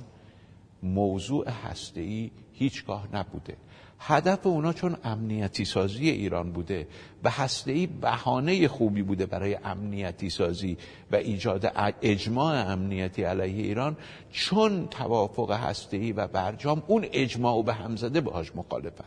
موضوع 0.83 1.49
هسته‌ای 1.49 2.31
هیچگاه 2.53 3.07
نبوده. 3.13 3.57
هدف 3.99 4.47
اونا 4.47 4.73
چون 4.73 4.97
امنیتی 5.03 5.65
سازی 5.65 6.09
ایران 6.09 6.51
بوده 6.51 6.87
و 7.23 7.29
هسته‌ای 7.29 7.87
بهانه 7.87 8.67
خوبی 8.67 9.01
بوده 9.01 9.25
برای 9.25 9.55
امنیتی 9.63 10.29
سازی 10.29 10.77
و 11.11 11.15
ایجاد 11.15 11.71
اجماع 12.01 12.71
امنیتی 12.71 13.23
علیه 13.23 13.63
ایران 13.63 13.97
چون 14.31 14.87
توافق 14.87 15.51
هسته‌ای 15.51 16.11
و 16.11 16.27
برجام 16.27 16.83
اون 16.87 17.05
اجماع 17.11 17.63
به 17.63 17.73
هم 17.73 17.95
زده 17.95 18.21
باهاش 18.21 18.55
مخالفن. 18.55 19.05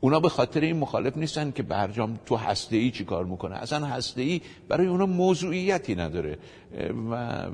اونا 0.00 0.20
به 0.20 0.28
خاطر 0.28 0.60
این 0.60 0.76
مخالف 0.76 1.16
نیستن 1.16 1.50
که 1.50 1.62
برجام 1.62 2.18
تو 2.26 2.36
هسته 2.36 2.90
چی 2.90 3.04
کار 3.04 3.24
می‌کنه. 3.24 3.56
اصلا 3.56 3.86
هسته 3.86 4.40
برای 4.68 4.86
اونا 4.86 5.06
موضوعیتی 5.06 5.94
نداره. 5.94 6.38
و 7.10 7.46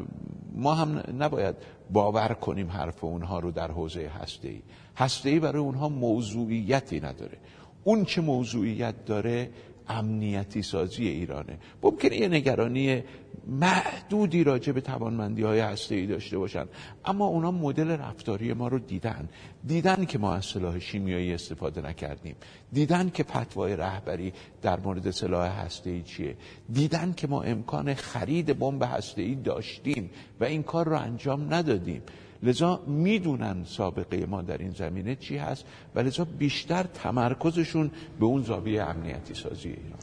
ما 0.54 0.74
هم 0.74 1.02
نباید 1.18 1.54
باور 1.90 2.28
کنیم 2.28 2.70
حرف 2.70 3.04
اونها 3.04 3.38
رو 3.38 3.50
در 3.50 3.70
حوزه 3.70 4.10
هسته 4.22 4.48
ای 4.48 4.62
هسته 4.96 5.30
ای 5.30 5.40
برای 5.40 5.62
اونها 5.62 5.88
موضوعیتی 5.88 7.00
نداره. 7.00 7.38
اون 7.84 8.04
چه 8.04 8.20
موضوعیت 8.20 9.04
داره 9.04 9.50
امنیتی 9.88 10.62
سازی 10.62 11.08
ایرانه. 11.08 11.58
ممکنه 11.82 12.16
یه 12.16 12.28
نگرانی 12.28 13.02
محدودی 13.46 14.44
راجع 14.44 14.72
به 14.72 14.80
توانمندی 14.80 15.42
های 15.42 15.60
هسته 15.60 15.94
ای 15.94 16.06
داشته 16.06 16.38
باشن. 16.38 16.66
اما 17.04 17.26
اونا 17.26 17.50
مدل 17.50 17.90
رفتاری 17.90 18.52
ما 18.52 18.68
رو 18.68 18.78
دیدن. 18.78 19.28
دیدن 19.66 20.04
که 20.04 20.18
ما 20.18 20.34
از 20.34 20.44
سلاح 20.44 20.78
شیمیایی 20.78 21.34
استفاده 21.34 21.80
نکردیم. 21.80 22.36
دیدن 22.72 23.10
که 23.10 23.22
فتوای 23.22 23.76
رهبری 23.76 24.32
در 24.62 24.80
مورد 24.80 25.10
سلاح 25.10 25.64
هسته 25.64 25.90
ای 25.90 26.02
چیه. 26.02 26.36
دیدن 26.72 27.12
که 27.16 27.26
ما 27.26 27.42
امکان 27.42 27.94
خرید 27.94 28.58
بمب 28.58 28.82
هسته 28.82 29.22
ای 29.22 29.34
داشتیم 29.34 30.10
و 30.40 30.44
این 30.44 30.62
کار 30.62 30.88
رو 30.88 30.98
انجام 30.98 31.54
ندادیم. 31.54 32.02
لذا 32.42 32.80
می‌دونن 32.86 33.64
سابقه 33.64 34.26
ما 34.26 34.42
در 34.42 34.58
این 34.58 34.70
زمینه 34.70 35.16
چی 35.16 35.36
هست 35.36 35.64
و 35.94 36.00
لذا 36.00 36.24
بیشتر 36.24 36.82
تمرکزشون 36.82 37.90
به 38.20 38.26
اون 38.26 38.42
زاویه 38.42 38.82
امنیتی 38.82 39.34
سازی 39.34 39.68
ایران 39.68 39.98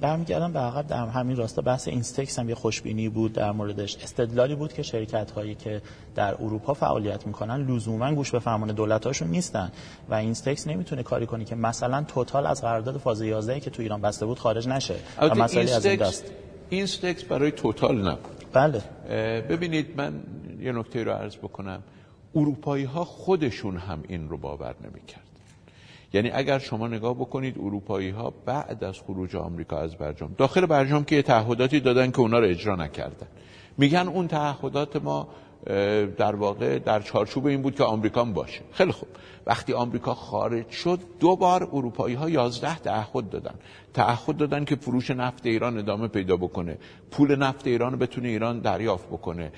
برمیگردم 0.00 0.52
به 0.52 0.58
عقب. 0.58 0.86
در 0.86 1.06
همین 1.06 1.36
راستا 1.36 1.62
بحث 1.62 1.88
اینستکس 1.88 2.38
هم 2.38 2.48
یه 2.48 2.54
خوشبینی 2.54 3.08
بود 3.08 3.32
در 3.32 3.52
موردش. 3.52 3.96
استدلالی 3.96 4.54
بود 4.54 4.72
که 4.72 4.82
شرکت 4.82 5.30
هایی 5.30 5.54
که 5.54 5.82
در 6.14 6.34
اروپا 6.34 6.74
فعالیت 6.74 7.26
می‌کنن 7.26 7.66
لزوما 7.66 8.14
گوش 8.14 8.30
به 8.30 8.38
فرمان 8.38 8.72
دولت 8.72 9.06
هاشون 9.06 9.28
نیستن 9.28 9.72
و 10.08 10.14
اینستکس 10.14 10.66
نمی‌تونه 10.66 11.02
کاری 11.02 11.26
کنه 11.26 11.44
که 11.44 11.54
مثلا 11.54 12.02
توتال 12.02 12.46
از 12.46 12.62
قرارداد 12.62 12.96
فاز 12.96 13.22
11 13.22 13.60
که 13.60 13.70
تو 13.70 13.82
ایران 13.82 14.00
بسته 14.00 14.26
بود 14.26 14.38
خارج 14.38 14.68
نشه 14.68 14.94
و 15.22 15.34
مسئله 15.34 15.72
از 15.72 15.86
این 15.86 15.96
دست. 15.96 16.24
اینستکس 16.70 17.24
برای 17.24 17.50
توتال 17.50 18.08
نبود. 18.08 18.44
بله. 18.52 18.82
ببینید 19.40 19.86
من 19.96 20.12
یه 20.60 20.72
نکته 20.72 21.04
رو 21.04 21.12
عرض 21.12 21.36
بکنم. 21.36 21.82
اروپایی 22.34 22.84
ها 22.84 23.04
خودشون 23.04 23.76
هم 23.76 24.02
این 24.08 24.28
رو 24.28 24.36
باور 24.36 24.74
نمی‌کرد. 24.84 25.22
یعنی 26.12 26.30
اگر 26.30 26.58
شما 26.58 26.88
نگاه 26.88 27.14
بکنید 27.14 27.58
اروپایی 27.58 28.10
ها 28.10 28.32
بعد 28.44 28.84
از 28.84 28.98
خروج 28.98 29.36
آمریکا 29.36 29.78
از 29.78 29.96
برجام 29.96 30.34
داخل 30.38 30.66
برجام 30.66 31.04
که 31.04 31.16
یه 31.16 31.22
تعهداتی 31.22 31.80
دادن 31.80 32.10
که 32.10 32.20
اونا 32.20 32.38
رو 32.38 32.46
اجرا 32.46 32.76
نکردن. 32.76 33.26
میگن 33.78 34.08
اون 34.08 34.28
تعهدات 34.28 34.96
ما 34.96 35.28
در 36.16 36.34
واقع 36.34 36.78
در 36.78 37.00
چارچوب 37.00 37.46
این 37.46 37.62
بود 37.62 37.74
که 37.74 37.84
آمریکا 37.84 38.24
باشه. 38.24 38.60
خیلی 38.72 38.92
خوب. 38.92 39.08
وقتی 39.46 39.72
آمریکا 39.72 40.14
خارج 40.14 40.70
شد 40.70 41.00
دو 41.20 41.36
بار 41.36 41.68
اروپایی 41.72 42.14
ها 42.14 42.30
11 42.30 42.78
تعهد 42.78 43.30
دادن. 43.30 43.54
تعهد 43.94 44.36
دادن 44.36 44.64
که 44.64 44.76
فروش 44.76 45.10
نفت 45.10 45.46
ایران 45.46 45.78
ادامه 45.78 46.08
پیدا 46.08 46.36
بکنه. 46.36 46.78
پول 47.10 47.36
نفت 47.36 47.66
ایران 47.66 47.96
بتونه 47.98 48.28
ایران 48.28 48.60
دریافت 48.60 49.08
بکنه. 49.08 49.52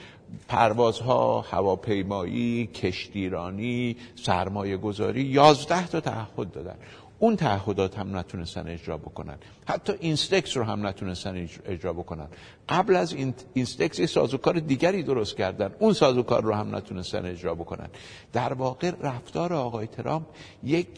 پروازها 0.48 1.40
هواپیمایی 1.40 2.66
کشتیرانی 2.66 3.96
سرمایه 4.14 4.76
گذاری 4.76 5.22
11 5.22 5.86
تا 5.86 6.00
تعهد 6.00 6.52
دادن. 6.52 6.74
اون 7.18 7.36
تعهدات 7.36 7.98
هم 7.98 8.16
نتونستن 8.16 8.68
اجرا 8.68 8.98
بکنن. 8.98 9.38
حتی 9.66 9.92
اینستکس 10.00 10.56
رو 10.56 10.64
هم 10.64 10.86
نتونستن 10.86 11.48
اجرا 11.66 11.92
بکنن. 11.92 12.26
قبل 12.68 12.96
از 12.96 13.14
اینستکس 13.54 13.98
یه 13.98 14.06
سازوکار 14.06 14.60
دیگری 14.60 15.02
درست 15.02 15.36
کردن. 15.36 15.74
اون 15.78 15.92
سازوکار 15.92 16.42
رو 16.42 16.52
هم 16.52 16.76
نتونستن 16.76 17.26
اجرا 17.26 17.54
بکنن. 17.54 17.88
در 18.32 18.52
واقع 18.52 18.92
رفتار 19.00 19.52
آقای 19.52 19.86
ترامپ 19.86 20.26
یک 20.64 20.88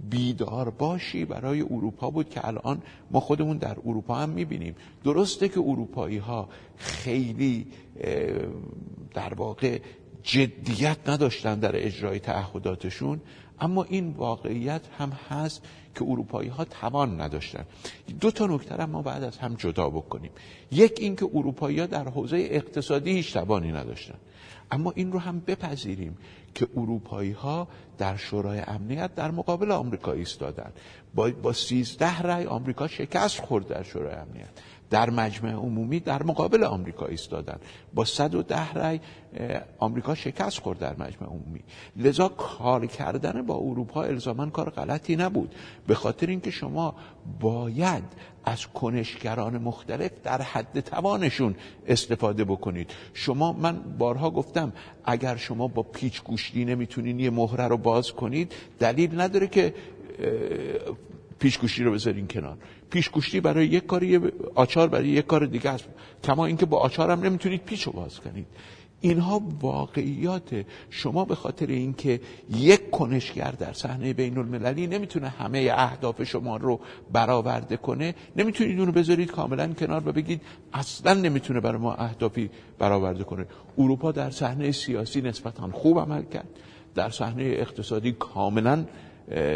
بیدار 0.00 0.70
باشی 0.70 1.24
برای 1.24 1.60
اروپا 1.60 2.10
بود 2.10 2.30
که 2.30 2.48
الان 2.48 2.82
ما 3.10 3.20
خودمون 3.20 3.56
در 3.56 3.76
اروپا 3.86 4.14
هم 4.14 4.28
می‌بینیم. 4.28 4.74
درسته 5.04 5.48
که 5.48 5.60
اروپایی 5.60 6.18
ها 6.18 6.48
خیلی 6.76 7.66
در 9.14 9.34
واقع 9.34 9.80
جدیت 10.22 11.08
نداشتن 11.08 11.58
در 11.58 11.86
اجرای 11.86 12.18
تعهداتشون 12.18 13.20
اما 13.60 13.84
این 13.84 14.10
واقعیت 14.10 14.82
هم 14.98 15.10
هست 15.10 15.62
که 15.94 16.04
اروپایی 16.04 16.48
ها 16.48 16.64
توان 16.64 17.20
نداشتن. 17.20 17.64
دو 18.20 18.30
تا 18.30 18.46
نکته 18.46 18.84
ما 18.84 19.02
بعد 19.02 19.22
از 19.24 19.38
هم 19.38 19.54
جدا 19.54 19.90
بکنیم. 19.90 20.30
یک 20.72 20.98
اینکه 21.00 21.28
اروپایی 21.34 21.80
ها 21.80 21.86
در 21.86 22.08
حوزه 22.08 22.36
اقتصادی 22.50 23.10
هیچ 23.10 23.32
توانی 23.32 23.72
نداشتن. 23.72 24.14
اما 24.70 24.92
این 24.96 25.12
رو 25.12 25.18
هم 25.18 25.40
بپذیریم 25.40 26.16
که 26.54 26.68
اروپایی 26.76 27.32
ها 27.32 27.68
در 27.98 28.16
شورای 28.16 28.58
امنیت 28.58 29.14
در 29.14 29.30
مقابل 29.30 29.70
آمریکا 29.72 30.12
ایستادن. 30.12 30.72
با, 31.14 31.30
با 31.30 31.52
سیزده 31.52 32.22
رای 32.22 32.46
آمریکا 32.46 32.88
شکست 32.88 33.40
خورد 33.40 33.66
در 33.68 33.82
شورای 33.82 34.14
امنیت. 34.14 34.48
در 34.90 35.10
مجمع 35.10 35.52
عمومی 35.52 36.00
در 36.00 36.22
مقابل 36.22 36.64
آمریکا 36.64 37.06
ایستادن. 37.06 37.58
با 37.94 38.04
110 38.04 38.72
رای 38.72 39.00
آمریکا 39.78 40.14
شکست 40.14 40.58
خورد 40.58 40.78
در 40.78 40.92
مجمع 40.92 41.28
عمومی. 41.28 41.60
لذا 41.96 42.28
کار 42.28 42.86
کردن 42.86 43.42
با 43.42 43.54
اروپا 43.54 44.02
الزاما 44.02 44.46
کار 44.46 44.70
غلطی 44.70 45.16
نبود. 45.16 45.54
به 45.86 45.94
خاطر 45.94 46.26
اینکه 46.26 46.50
شما 46.50 46.94
باید 47.40 48.04
از 48.44 48.66
کنشگران 48.66 49.58
مختلف 49.58 50.10
در 50.24 50.42
حد 50.42 50.80
توانشون 50.80 51.54
استفاده 51.86 52.44
بکنید. 52.44 52.90
شما 53.14 53.52
من 53.52 53.78
بارها 53.98 54.30
گفتم 54.30 54.72
اگر 55.04 55.36
شما 55.36 55.68
با 55.68 55.82
پیچ 55.82 56.22
گوشتی 56.22 56.64
نمی‌تونین 56.64 57.20
یه 57.20 57.30
مهره 57.30 57.68
رو 57.68 57.76
باز 57.76 58.12
کنید 58.12 58.54
دلیل 58.78 59.20
نداره 59.20 59.46
که 59.46 59.74
پیشگوشتی 61.46 61.84
رو 61.84 61.92
بذارین 61.92 62.26
کنار. 62.26 62.56
پیشگوشتی 62.90 63.40
برای 63.40 63.66
یک 63.66 63.86
کاری 63.86 64.20
آچار 64.54 64.88
برای 64.88 65.08
یک 65.08 65.26
کار 65.26 65.46
دیگه 65.46 65.70
است 65.70 65.84
کما 66.24 66.46
اینکه 66.46 66.66
با 66.66 66.78
آچار 66.78 67.10
هم 67.10 67.20
نمی‌تونید 67.20 67.62
پیش 67.62 67.82
رو 67.82 67.92
باز 67.92 68.20
کنید. 68.20 68.46
اینها 69.00 69.42
واقعیات 69.60 70.64
شما 70.90 71.24
به 71.24 71.34
خاطر 71.34 71.66
اینکه 71.66 72.20
یک 72.50 72.90
کنشگر 72.90 73.50
در 73.50 73.72
صحنه 73.72 74.12
بین 74.12 74.38
المللی 74.38 74.86
نمی‌تونه 74.86 75.28
همه 75.28 75.72
اهداف 75.76 76.22
شما 76.22 76.56
رو 76.56 76.80
برآورده 77.12 77.76
کنه 77.76 78.14
نمی‌تونید 78.36 78.78
اونو 78.78 78.92
بذارید 78.92 79.30
کاملا 79.30 79.72
کنار 79.72 80.08
و 80.08 80.12
بگید 80.12 80.42
اصلا 80.72 81.14
نمی‌تونه 81.14 81.60
برای 81.60 81.78
ما 81.78 81.94
اهدافی 81.94 82.50
برآورده 82.78 83.24
کنه. 83.24 83.46
اروپا 83.78 84.12
در 84.12 84.30
صحنه 84.30 84.72
سیاسی 84.72 85.20
نسبتا 85.20 85.70
خوب 85.72 85.98
عمل 85.98 86.22
کرد. 86.22 86.48
در 86.94 87.10
صحنه 87.10 87.42
اقتصادی 87.42 88.12
کاملا 88.12 88.84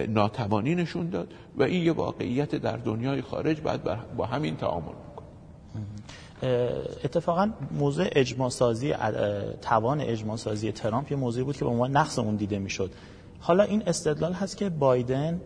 ناتوانی 0.08 0.74
نشون 0.74 1.10
داد 1.10 1.28
و 1.56 1.62
این 1.62 1.84
یه 1.84 1.92
واقعیت 1.92 2.54
در 2.54 2.76
دنیای 2.76 3.22
خارج 3.22 3.60
باید 3.60 3.80
با 4.16 4.26
همین 4.26 4.56
تعامل 4.56 4.92
اتفاقا 7.04 7.50
موضوع 7.78 8.06
اجماع 8.12 8.50
سازی 8.50 8.94
توان 9.62 10.00
اجماع 10.00 10.36
سازی 10.36 10.72
ترامپ 10.72 11.12
یه 11.12 11.16
موضوعی 11.18 11.44
بود 11.44 11.56
که 11.56 11.64
به 11.64 11.70
عنوان 11.70 11.96
نقص 11.96 12.18
اون 12.18 12.36
دیده 12.36 12.58
می‌شد. 12.58 12.90
حالا 13.40 13.62
این 13.62 13.82
استدلال 13.86 14.32
هست 14.32 14.56
که 14.56 14.68
بایدن 14.68 15.40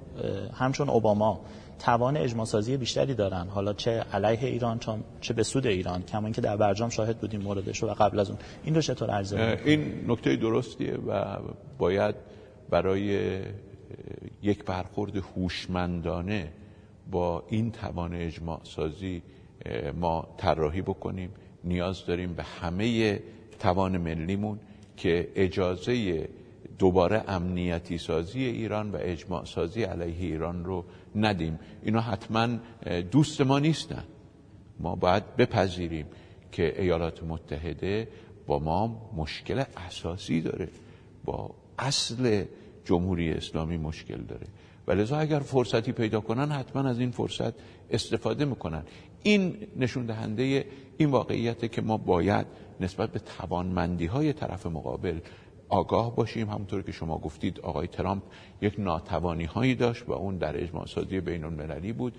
همچون 0.54 0.88
اوباما 0.88 1.40
توان 1.78 2.16
اجماع 2.16 2.46
سازی 2.46 2.76
بیشتری 2.76 3.14
دارن. 3.14 3.46
حالا 3.48 3.72
چه 3.72 3.90
علیه 3.90 4.48
ایران 4.48 4.80
چه 5.20 5.34
به 5.34 5.42
سود 5.42 5.66
ایران 5.66 6.02
کما 6.02 6.26
اینکه 6.26 6.40
در 6.40 6.56
برجام 6.56 6.88
شاهد 6.88 7.18
بودیم 7.18 7.40
موردش 7.40 7.82
و 7.82 7.86
قبل 7.86 8.18
از 8.18 8.30
اون. 8.30 8.38
این 8.64 8.74
رو 8.74 8.80
چطور 8.80 9.10
ارزیابی 9.10 9.70
این 9.70 10.04
نکته 10.08 10.36
درستیه 10.36 10.94
و 10.94 11.38
باید 11.78 12.14
برای 12.70 13.38
یک 14.44 14.64
برخورد 14.64 15.16
هوشمندانه 15.16 16.52
با 17.10 17.44
این 17.48 17.72
توان 17.72 18.14
اجماع 18.14 18.60
سازی 18.62 19.22
ما 20.00 20.28
طراحی 20.36 20.82
بکنیم. 20.82 21.30
نیاز 21.64 22.06
داریم 22.06 22.34
به 22.34 22.42
همه 22.42 23.20
توان 23.58 23.98
ملیمون 23.98 24.58
که 24.96 25.32
اجازه 25.34 26.28
دوباره 26.78 27.24
امنیتی 27.28 27.98
سازی 27.98 28.44
ایران 28.44 28.90
و 28.90 28.96
اجماع 29.00 29.44
سازی 29.44 29.82
علیه 29.82 30.26
ایران 30.26 30.64
رو 30.64 30.84
ندیم. 31.16 31.58
اینا 31.82 32.00
حتما 32.00 32.48
دوست 33.10 33.40
ما 33.40 33.58
نیستن. 33.58 34.04
ما 34.80 34.96
باید 34.96 35.36
بپذیریم 35.36 36.06
که 36.52 36.82
ایالات 36.82 37.22
متحده 37.22 38.08
با 38.46 38.58
ما 38.58 39.10
مشکل 39.16 39.64
اساسی 39.86 40.40
داره. 40.40 40.68
با 41.24 41.50
اصل 41.78 42.44
جمهوری 42.84 43.30
اسلامی 43.30 43.76
مشکل 43.76 44.22
داره. 44.22 44.46
و 44.86 45.14
اگر 45.14 45.38
فرصتی 45.38 45.92
پیدا 45.92 46.20
کنن 46.20 46.52
حتما 46.52 46.88
از 46.88 46.98
این 46.98 47.10
فرصت 47.10 47.54
استفاده 47.90 48.44
می‌کنن. 48.44 48.82
این 49.22 49.56
نشون 49.76 50.06
دهنده 50.06 50.66
این 50.96 51.10
واقعیت 51.10 51.72
که 51.72 51.82
ما 51.82 51.96
باید 51.96 52.46
نسبت 52.80 53.12
به 53.12 53.18
توانمندی 53.18 54.06
های 54.06 54.32
طرف 54.32 54.66
مقابل 54.66 55.18
آگاه 55.68 56.16
باشیم. 56.16 56.50
همونطور 56.50 56.82
که 56.82 56.92
شما 56.92 57.18
گفتید 57.18 57.60
آقای 57.60 57.86
ترامپ 57.86 58.22
یک 58.60 58.74
ناتوانی 58.78 59.44
هایی 59.44 59.74
داشت 59.74 60.08
و 60.08 60.12
اون 60.12 60.36
در 60.36 60.62
اجماع 60.62 60.86
سازی 60.86 61.20
بین 61.20 61.44
المللی 61.44 61.92
بود. 61.92 62.14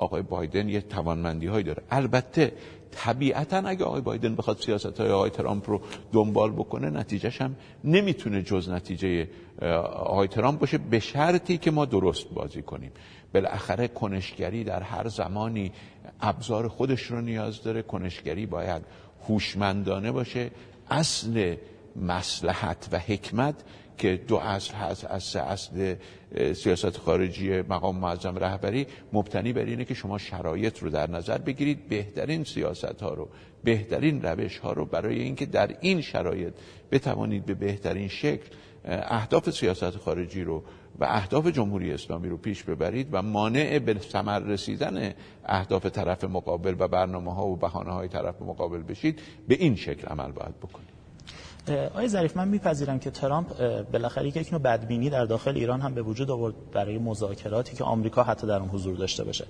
آقای 0.00 0.22
بایدن 0.22 0.68
یه 0.68 0.80
توانمندی 0.80 1.46
هایی 1.46 1.64
داره. 1.64 1.82
البته 1.90 2.52
طبیعتا 2.90 3.56
اگه 3.56 3.84
آقای 3.84 4.00
بایدن 4.00 4.34
بخواد 4.34 4.58
سیاست 4.58 5.00
های 5.00 5.10
آقای 5.10 5.30
ترامپ 5.30 5.70
رو 5.70 5.80
دنبال 6.12 6.52
بکنه 6.52 6.90
نتیجهش 6.90 7.40
هم 7.40 7.56
نمی‌تونه 7.84 8.42
جز 8.42 8.68
نتیجه 8.68 9.28
آقای 9.92 10.28
ترامپ 10.28 10.60
باشه 10.60 10.78
به 10.78 11.00
شرطی 11.00 11.58
که 11.58 11.70
ما 11.70 11.84
درست 11.84 12.28
بازی 12.34 12.62
کنیم. 12.62 12.92
بالاخره 13.34 13.88
کنشگری 13.88 14.64
در 14.64 14.82
هر 14.82 15.08
زمانی 15.08 15.72
ابزار 16.20 16.68
خودش 16.68 17.02
رو 17.02 17.20
نیاز 17.20 17.62
داره. 17.62 17.82
کنشگری 17.82 18.46
باید 18.46 18.82
هوشمندانه 19.28 20.12
باشه. 20.12 20.50
اصل 20.90 21.56
مسلحت 21.96 22.88
و 22.92 22.98
حکمت 22.98 23.54
که 24.00 24.20
دو 24.28 24.36
اصل 24.36 24.74
هست 24.74 25.04
از 25.04 25.22
سه 25.22 25.40
اصل 25.40 25.94
سیاست 26.54 26.96
خارجی 26.96 27.62
مقام 27.62 27.96
معظم 27.96 28.36
رهبری 28.36 28.86
مبتنی 29.12 29.52
بر 29.52 29.64
اینه 29.64 29.84
که 29.84 29.94
شما 29.94 30.18
شرایط 30.18 30.78
رو 30.78 30.90
در 30.90 31.10
نظر 31.10 31.38
بگیرید 31.38 31.88
بهترین 31.88 32.44
سیاست 32.44 33.02
ها 33.02 33.14
رو 33.14 33.28
بهترین 33.64 34.22
روش 34.22 34.58
ها 34.58 34.72
رو 34.72 34.84
برای 34.84 35.22
اینکه 35.22 35.46
در 35.46 35.76
این 35.80 36.00
شرایط 36.00 36.54
بتوانید 36.90 37.46
به 37.46 37.54
بهترین 37.54 38.08
شکل 38.08 38.48
اهداف 38.84 39.50
سیاست 39.50 39.96
خارجی 39.96 40.44
رو 40.44 40.62
و 41.00 41.04
اهداف 41.04 41.46
جمهوری 41.46 41.92
اسلامی 41.92 42.28
رو 42.28 42.36
پیش 42.36 42.62
ببرید 42.62 43.08
و 43.12 43.22
مانع 43.22 43.78
به 43.78 43.98
ثمر 43.98 44.38
رسیدن 44.38 45.14
اهداف 45.44 45.86
طرف 45.86 46.24
مقابل 46.24 46.74
و 46.78 46.88
برنامه 46.88 47.34
ها 47.34 47.46
و 47.46 47.56
بهانه 47.56 47.92
های 47.92 48.08
طرف 48.08 48.42
مقابل 48.42 48.82
بشید 48.82 49.20
به 49.48 49.54
این 49.54 49.76
شکل 49.76 50.06
عمل 50.06 50.32
باید 50.32 50.56
بکنید. 50.58 50.89
آقای 51.68 52.08
ظریف 52.08 52.36
من 52.36 52.48
میپذیرم 52.48 52.98
که 52.98 53.10
ترامپ 53.10 53.46
بالاخره 53.92 54.26
یک 54.26 54.52
نوع 54.52 54.62
بدبینی 54.62 55.10
در 55.10 55.24
داخل 55.24 55.56
ایران 55.56 55.80
هم 55.80 55.94
به 55.94 56.02
وجود 56.02 56.30
آورد 56.30 56.54
برای 56.72 56.98
مذاکراتی 56.98 57.76
که 57.76 57.84
آمریکا 57.84 58.22
حتی 58.22 58.46
در 58.46 58.58
اون 58.58 58.68
حضور 58.68 58.96
داشته 58.96 59.24
باشه. 59.24 59.46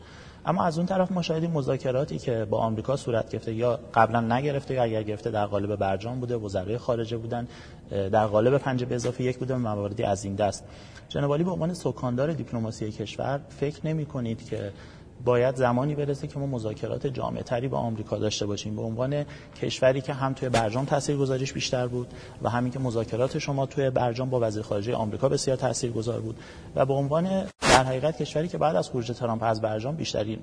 اما 0.46 0.64
از 0.64 0.78
اون 0.78 0.86
طرف 0.86 1.12
ما 1.12 1.22
شاهدیم 1.22 1.50
مذاکراتی 1.50 2.18
که 2.18 2.44
با 2.50 2.58
آمریکا 2.58 2.96
صورت 2.96 3.28
گرفته 3.30 3.54
یا 3.54 3.80
قبلا 3.94 4.20
نگرفته 4.20 4.74
یا 4.74 4.82
اگر 4.82 5.02
گرفته 5.02 5.30
در 5.30 5.46
قالب 5.46 5.76
برجام 5.76 6.20
بوده 6.20 6.36
وزرای 6.36 6.78
خارجه 6.78 7.16
بودن 7.16 7.48
در 7.90 8.26
قالب 8.26 8.58
پنج 8.58 8.84
به 8.84 8.94
اضافه 8.94 9.24
یک 9.24 9.38
بوده 9.38 9.56
مواردی 9.56 10.02
از 10.02 10.24
این 10.24 10.34
دست. 10.34 10.64
جناب 11.08 11.42
به 11.44 11.50
عنوان 11.50 11.74
سکاندار 11.74 12.32
دیپلماسی 12.32 12.92
کشور 12.92 13.40
فکر 13.48 13.86
نمی 13.86 14.06
کنید 14.06 14.48
که 14.48 14.72
باید 15.24 15.54
زمانی 15.54 15.94
برسه 15.94 16.26
که 16.26 16.38
ما 16.38 16.46
مذاکرات 16.46 17.06
جامع 17.06 17.42
تری 17.42 17.68
با 17.68 17.78
آمریکا 17.78 18.18
داشته 18.18 18.46
باشیم. 18.46 18.76
به 18.76 18.82
عنوان 18.82 19.24
کشوری 19.62 20.00
که 20.00 20.12
هم 20.12 20.32
توی 20.32 20.48
برجام 20.48 20.84
تاثیرگذاریش 20.84 21.52
بیشتر 21.52 21.86
بود 21.86 22.08
و 22.42 22.48
همین 22.48 22.72
که 22.72 22.78
مذاکرات 22.78 23.38
شما 23.38 23.66
توی 23.66 23.90
برجام 23.90 24.30
با 24.30 24.40
وزیر 24.40 24.62
خارجه 24.62 24.94
آمریکا 24.94 25.28
بسیار 25.28 25.56
تاثیرگذار 25.56 26.20
بود. 26.20 26.36
و 26.74 26.86
به 26.86 26.92
عنوان 26.92 27.24
در 27.60 27.84
حقیقت 27.84 28.22
کشوری 28.22 28.48
که 28.48 28.58
بعد 28.58 28.76
از 28.76 28.88
خروج 28.88 29.12
ترامپ 29.12 29.42
از 29.42 29.60
برجام 29.60 29.96
بیشترین 29.96 30.38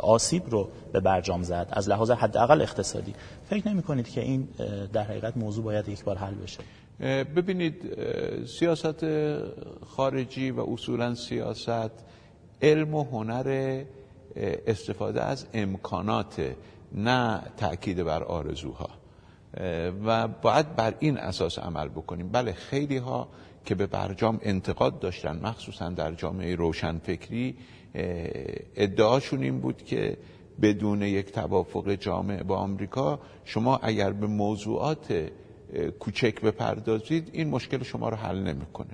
آسیب 0.00 0.50
رو 0.50 0.68
به 0.92 1.00
برجام 1.00 1.42
زد 1.42 1.68
از 1.70 1.88
لحاظ 1.88 2.10
حداقل 2.10 2.60
اقتصادی. 2.62 3.14
فکر 3.50 3.68
نمی 3.68 3.82
کنید 3.82 4.08
که 4.08 4.20
این 4.20 4.48
در 4.92 5.02
حقیقت 5.02 5.36
موضوع 5.36 5.64
باید 5.64 5.88
یک 5.88 6.04
بار 6.04 6.16
حل 6.16 6.34
بشه؟ 6.34 6.58
ببینید 7.24 7.74
سیاست 8.46 9.06
خارجی 9.86 10.50
و 10.50 10.60
اصولا 10.60 11.14
سیاست 11.14 11.90
علم 12.62 12.94
و 12.94 13.04
هنر 13.04 13.82
استفاده 14.36 15.22
از 15.22 15.46
امکانات 15.54 16.54
نه 16.92 17.42
تاکید 17.56 18.02
بر 18.04 18.22
آرزوها. 18.22 18.88
و 20.06 20.28
باید 20.28 20.76
بر 20.76 20.94
این 20.98 21.18
اساس 21.18 21.58
عمل 21.58 21.88
بکنیم. 21.88 22.28
بله 22.28 22.52
خیلی 22.52 22.96
ها 22.96 23.28
که 23.64 23.74
به 23.74 23.86
برجام 23.86 24.38
انتقاد 24.42 24.98
داشتن 24.98 25.40
مخصوصا 25.42 25.88
در 25.88 26.12
جامعه 26.12 26.54
روشنفکری 26.54 27.56
ادعاشون 28.76 29.42
این 29.42 29.60
بود 29.60 29.84
که 29.84 30.16
بدون 30.62 31.02
یک 31.02 31.32
توافق 31.32 31.90
جامع 31.94 32.42
با 32.42 32.56
آمریکا 32.56 33.20
شما 33.44 33.76
اگر 33.76 34.12
به 34.12 34.26
موضوعات 34.26 35.30
کوچک 36.00 36.40
بپردازید 36.40 37.30
این 37.32 37.48
مشکل 37.48 37.82
شما 37.82 38.08
رو 38.08 38.16
حل 38.16 38.38
نمی‌کنه. 38.38 38.90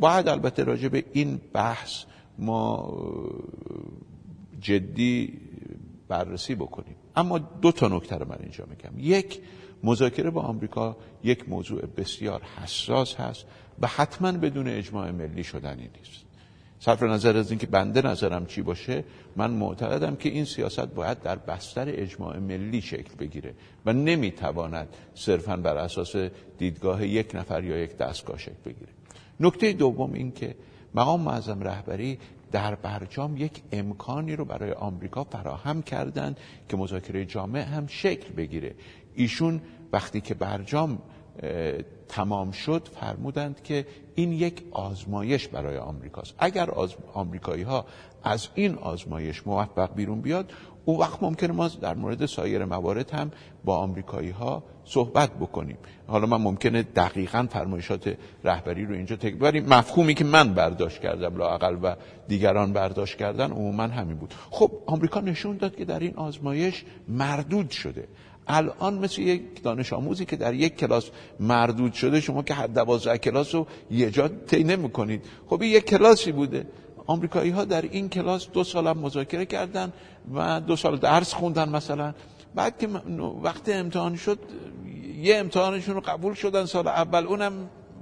باید 0.00 0.28
البته 0.28 0.64
راجع 0.64 0.88
به 0.88 1.04
این 1.12 1.40
بحث 1.52 2.04
ما 2.38 2.92
جدی 4.60 5.40
بررسی 6.08 6.54
بکنیم. 6.54 6.96
اما 7.16 7.38
دو 7.38 7.72
تا 7.72 7.88
نکته 7.88 8.16
رو 8.16 8.28
من 8.28 8.38
اینجا 8.40 8.64
میگم. 8.70 8.98
یک 8.98 9.40
مذاکره 9.82 10.30
با 10.30 10.40
آمریکا 10.40 10.96
یک 11.24 11.48
موضوع 11.48 11.86
بسیار 11.86 12.42
حساس 12.42 13.14
هست 13.14 13.46
و 13.80 13.86
حتما 13.86 14.32
بدون 14.32 14.68
اجماع 14.68 15.10
ملی 15.10 15.44
شدنی 15.44 15.90
نیست. 15.98 16.26
صرف 16.80 17.02
نظر 17.02 17.36
از 17.36 17.50
اینکه 17.50 17.66
بنده 17.66 18.02
نظرم 18.02 18.46
چی 18.46 18.62
باشه 18.62 19.04
من 19.36 19.50
معتقدم 19.50 20.16
که 20.16 20.28
این 20.28 20.44
سیاست 20.44 20.86
باید 20.86 21.22
در 21.22 21.36
بستر 21.36 21.88
اجماع 21.88 22.38
ملی 22.38 22.80
شکل 22.80 23.14
بگیره 23.18 23.54
و 23.86 23.92
نمی‌تواند 23.92 24.88
صرفا 25.14 25.56
بر 25.56 25.76
اساس 25.76 26.16
دیدگاه 26.58 27.06
یک 27.06 27.34
نفر 27.34 27.64
یا 27.64 27.78
یک 27.78 27.96
دستگاه 27.96 28.38
شکل 28.38 28.62
بگیره. 28.64 28.92
نکته 29.40 29.72
دوم 29.72 30.12
این 30.12 30.32
که 30.32 30.54
مقام 30.96 31.20
معظم 31.20 31.60
رهبری 31.60 32.18
در 32.52 32.74
برجام 32.74 33.36
یک 33.36 33.62
امکانی 33.72 34.36
رو 34.36 34.44
برای 34.44 34.72
آمریکا 34.72 35.24
فراهم 35.24 35.82
کردند 35.82 36.36
که 36.68 36.76
مذاکره 36.76 37.24
جامع 37.24 37.60
هم 37.60 37.86
شکل 37.86 38.32
بگیره. 38.32 38.74
ایشون 39.14 39.60
وقتی 39.92 40.20
که 40.20 40.34
برجام 40.34 40.98
تمام 42.08 42.50
شد 42.50 42.88
فرمودند 43.00 43.62
که 43.62 43.86
این 44.14 44.32
یک 44.32 44.64
آزمایش 44.70 45.48
برای 45.48 45.78
آمریکاست. 45.78 46.34
اگر 46.38 46.70
آز... 46.70 46.94
آمریکایی 47.14 47.62
ها 47.62 47.86
از 48.24 48.48
این 48.54 48.74
آزمایش 48.74 49.46
موفق 49.46 49.94
بیرون 49.94 50.20
بیاد 50.20 50.52
اون 50.88 50.98
وقت 50.98 51.22
ممکنه 51.22 51.52
ما 51.52 51.68
در 51.68 51.94
مورد 51.94 52.26
سایر 52.26 52.64
موارد 52.64 53.10
هم 53.10 53.30
با 53.64 53.76
آمریکایی 53.76 54.30
ها 54.30 54.62
صحبت 54.84 55.30
بکنیم. 55.30 55.76
حالا 56.06 56.26
من 56.26 56.36
ممکنه 56.36 56.82
دقیقا 56.82 57.46
فرمایشات 57.50 58.16
رهبری 58.44 58.86
رو 58.86 58.94
اینجا 58.94 59.16
ولی 59.40 59.60
مفهومی 59.60 60.14
که 60.14 60.24
من 60.24 60.54
برداشت 60.54 61.00
کردم 61.00 61.36
لاقل 61.36 61.76
و 61.82 61.96
دیگران 62.28 62.72
برداشت 62.72 63.18
کردن 63.18 63.50
عموما 63.50 63.82
همین 63.82 64.16
بود. 64.16 64.34
خب 64.50 64.70
آمریکا 64.86 65.20
نشون 65.20 65.56
داد 65.56 65.76
که 65.76 65.84
در 65.84 65.98
این 65.98 66.16
آزمایش 66.16 66.84
مردود 67.08 67.70
شده. 67.70 68.08
الان 68.48 68.98
مثل 68.98 69.22
یک 69.22 69.62
دانش 69.62 69.92
آموزی 69.92 70.24
که 70.24 70.36
در 70.36 70.54
یک 70.54 70.76
کلاس 70.76 71.10
مردود 71.40 71.92
شده 71.92 72.20
شما 72.20 72.42
که 72.42 72.54
هر 72.54 72.66
دوازده 72.66 73.18
کلاس 73.18 73.54
رو 73.54 73.66
یه 73.90 74.10
جا 74.10 74.28
طی 74.28 74.64
نمی‌کنید. 74.64 75.22
خب 75.46 75.62
این 75.62 75.72
یک 75.72 75.84
کلاسی 75.84 76.32
بوده. 76.32 76.66
آمریکایی 77.06 77.50
ها 77.50 77.64
در 77.64 77.82
این 77.82 78.08
کلاس 78.08 78.48
دو 78.50 78.64
سال 78.64 78.86
هم 78.86 78.98
مذاکره 78.98 79.46
کردن 79.46 79.92
و 80.34 80.60
دو 80.60 80.76
سال 80.76 80.96
درس 80.96 81.34
خوندن 81.34 81.68
مثلا. 81.68 82.14
بعد 82.54 82.78
که 82.78 82.88
وقت 83.42 83.68
امتحان 83.68 84.16
شد 84.16 84.38
یه 85.20 85.36
امتحانشون 85.36 85.94
رو 85.94 86.00
قبول 86.00 86.34
شدن 86.34 86.64
سال 86.64 86.88
اول 86.88 87.26
اونم 87.26 87.52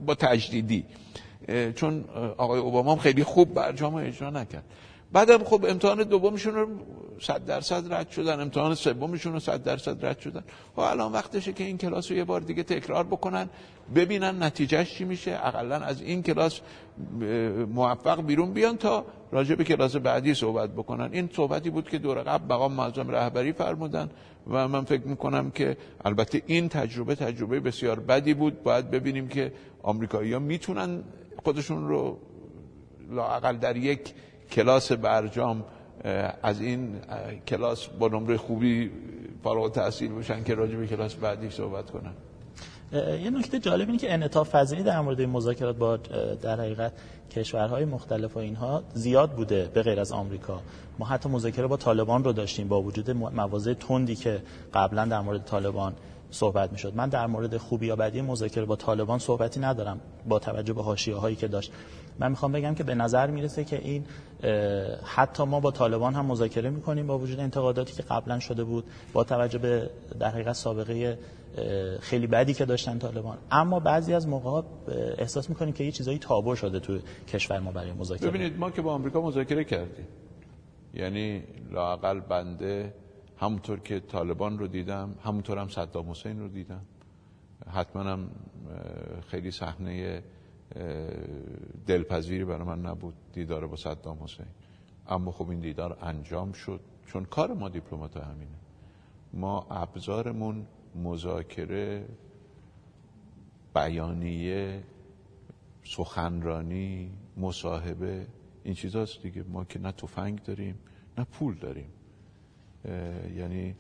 با 0.07 0.15
تجدیدی. 0.15 0.85
چون 1.77 2.05
آقای 2.37 2.61
اوباما 2.61 2.97
خیلی 2.97 3.25
خوب 3.25 3.55
برجام 3.55 3.95
اجرا 3.95 4.31
نکرد. 4.31 4.65
بعدم 5.15 5.45
خب 5.45 5.65
امتحان 5.69 6.03
دومشون 6.03 6.55
رو 6.55 6.67
صد 7.21 7.45
درصد 7.45 7.93
رد 7.93 8.11
شدن 8.11 8.41
امتحان 8.41 8.75
سومشون 8.75 9.33
رو 9.33 9.41
صد 9.41 9.63
درصد 9.63 10.07
رد 10.07 10.19
شدن. 10.19 10.41
و 10.41 10.81
خب 10.81 10.81
الان 10.81 11.13
وقتشه 11.13 11.53
که 11.53 11.65
این 11.65 11.79
کلاس 11.79 12.11
رو 12.11 12.17
یه 12.17 12.25
بار 12.25 12.41
دیگه 12.41 12.63
تکرار 12.63 13.05
بکنن 13.05 13.49
ببینن 13.95 14.43
نتیجهش 14.43 14.95
چی 14.95 15.05
میشه. 15.05 15.39
اقلا 15.47 15.77
از 15.77 16.03
این 16.03 16.23
کلاس 16.23 16.61
موفق 17.75 18.27
بیرون 18.27 18.53
بیان 18.53 18.77
تا 18.77 19.05
راجع 19.33 19.55
به 19.55 19.65
کلاس 19.65 19.97
بعدی 19.97 20.35
صحبت 20.35 20.71
بکنن. 20.71 21.09
این 21.13 21.31
صحبتی 21.33 21.71
بود 21.71 21.89
که 21.89 21.99
دور 21.99 22.23
قبل 22.23 22.55
مقام 22.55 22.73
معظم 22.73 23.11
رهبری 23.11 23.53
فرمودن 23.53 24.11
و 24.51 24.69
من 24.69 24.85
فکر 24.85 25.07
می‌کنم 25.07 25.51
که 25.51 25.77
البته 26.05 26.43
این 26.47 26.69
تجربه 26.69 27.15
تجربه 27.15 27.61
بسیار 27.61 28.01
بدی 28.01 28.35
بود. 28.35 28.63
باید 28.63 28.91
ببینیم 28.91 29.29
که 29.29 29.53
آمریکایی 29.83 30.33
ها 30.33 30.39
می‌تونن 30.39 31.03
خودشون 31.45 31.89
رو 31.89 32.19
لاقل 33.11 33.57
در 33.57 33.77
یک 33.77 34.15
کلاس 34.53 34.93
برجام 34.93 35.65
از 36.43 36.61
این 36.61 36.97
کلاس 37.49 37.87
با 37.87 38.09
نمره 38.09 38.37
خوبی 38.37 38.91
فارغ 39.45 39.73
تحصیل 39.73 40.13
بشن 40.13 40.45
که 40.45 40.55
راجع 40.55 40.77
به 40.77 40.87
کلاس 40.87 41.15
بعدی 41.15 41.51
صحبت 41.51 41.91
کنن. 41.91 42.13
یه 42.93 43.31
نکته 43.31 43.59
جالب 43.59 43.89
اینه 43.89 43.99
که 43.99 44.13
انعطاف 44.13 44.55
پذیری 44.55 44.83
در 44.83 45.01
مورد 45.01 45.21
این 45.21 45.31
مذاکرات 45.31 45.77
با 45.77 45.97
در 46.43 46.61
حقیقت 46.61 46.93
کشورهای 47.31 47.85
مختلف 47.85 48.37
و 48.37 48.39
اینها 48.39 48.83
زیاد 48.95 49.31
بوده 49.31 49.71
به 49.75 49.83
غیر 49.83 50.01
از 50.01 50.13
آمریکا. 50.13 50.61
ما 50.99 51.07
حتی 51.07 51.29
مذاکره 51.29 51.67
با 51.67 51.77
طالبان 51.77 52.25
رو 52.25 52.33
داشتیم 52.33 52.69
با 52.69 52.83
وجود 52.83 53.11
مواضع 53.11 53.75
تندی 53.75 54.15
که 54.15 54.43
قبلا 54.75 55.05
در 55.05 55.21
مورد 55.21 55.45
طالبان 55.45 55.95
صحبت 56.31 56.73
می‌شد. 56.73 56.93
من 56.97 57.09
در 57.09 57.27
مورد 57.27 57.57
خوبی 57.57 57.87
یا 57.87 57.97
بدی 57.97 58.21
مذاکره 58.21 58.65
با 58.65 58.77
طالبان 58.77 59.19
صحبتی 59.19 59.61
ندارم 59.61 60.01
با 60.29 60.39
توجه 60.39 60.73
به 60.73 60.83
حاشیه 60.83 61.15
هایی 61.17 61.37
که 61.37 61.49
داشت. 61.49 61.73
من 62.19 62.31
می‌خوام 62.31 62.53
بگم 62.53 62.75
که 62.75 62.85
به 62.85 62.95
نظر 62.95 63.31
می‌رسه 63.31 63.65
که 63.65 63.79
این 63.79 64.05
حتی 65.05 65.45
ما 65.45 65.61
با 65.61 65.71
طالبان 65.71 66.15
هم 66.15 66.27
مذاکره 66.27 66.71
می‌کنیم 66.71 67.07
با 67.07 67.19
وجود 67.19 67.41
انتقاداتی 67.41 67.95
که 67.95 68.03
قبلا 68.03 68.39
شده 68.39 68.65
بود 68.65 68.85
با 69.13 69.25
توجه 69.25 69.59
به 69.59 69.91
در 70.21 70.31
حقیقت 70.31 70.53
سابقه 70.53 71.19
خیلی 72.01 72.27
بدی 72.27 72.55
که 72.55 72.65
داشتن 72.65 72.99
طالبان. 72.99 73.39
اما 73.51 73.81
بعضی 73.81 74.15
از 74.15 74.29
موقع 74.29 74.63
احساس 75.19 75.49
می‌کنیم 75.49 75.73
که 75.73 75.85
یه 75.85 75.93
چیزایی 75.93 76.19
تابو 76.19 76.57
شده 76.57 76.81
تو 76.81 76.99
کشور 77.29 77.59
ما 77.59 77.71
برای 77.71 77.93
مذاکره. 77.93 78.31
ببینید 78.31 78.59
ما 78.59 78.71
که 78.71 78.83
با 78.83 78.93
آمریکا 78.93 79.21
مذاکره 79.21 79.65
کردیم 79.65 80.07
یعنی 80.95 81.43
لاقل 81.73 82.21
بنده 82.21 82.95
همونطور 83.39 83.81
که 83.81 84.01
طالبان 84.01 84.59
رو 84.59 84.67
دیدم 84.67 85.15
همونطور 85.25 85.59
هم 85.59 85.69
صدام 85.69 86.11
حسین 86.11 86.41
رو 86.41 86.49
دیدم. 86.49 86.81
حتما 87.75 88.03
هم 88.03 88.31
خیلی 89.31 89.51
صحنه 89.51 90.23
دلپذیری 91.87 92.45
برای 92.45 92.67
من 92.67 92.81
نبود. 92.87 93.15
دیدار 93.33 93.67
با 93.67 93.77
صدام 93.77 94.23
حسین. 94.23 94.47
اما 95.09 95.31
خب 95.31 95.49
این 95.49 95.61
دیدار 95.61 95.99
انجام 96.03 96.53
شد. 96.53 96.81
چون 97.07 97.25
کار 97.25 97.55
ما 97.55 97.69
دیپلمات 97.69 98.17
همینه. 98.17 98.59
ما 99.33 99.67
ابزارمون 99.71 100.67
مذاکره 100.95 102.09
بیانیه 103.75 104.83
سخنرانی 105.85 107.13
مصاحبه 107.37 108.27
این 108.65 108.75
چیزاست 108.75 109.23
دیگه. 109.23 109.43
ما 109.43 109.65
که 109.65 109.79
نه 109.79 109.93
تفنگ 109.93 110.43
داریم 110.43 110.79
نه 111.19 111.25
پول 111.25 111.55
داریم. 111.55 111.91
یعنی 113.37 113.77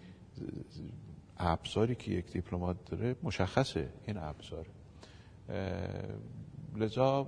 ابزاری 1.39 1.95
که 1.95 2.11
یک 2.11 2.33
دیپلمات 2.33 2.77
داره 2.91 3.17
مشخصه. 3.23 3.89
این 4.07 4.17
ابزار. 4.17 4.67
لذا 6.77 7.27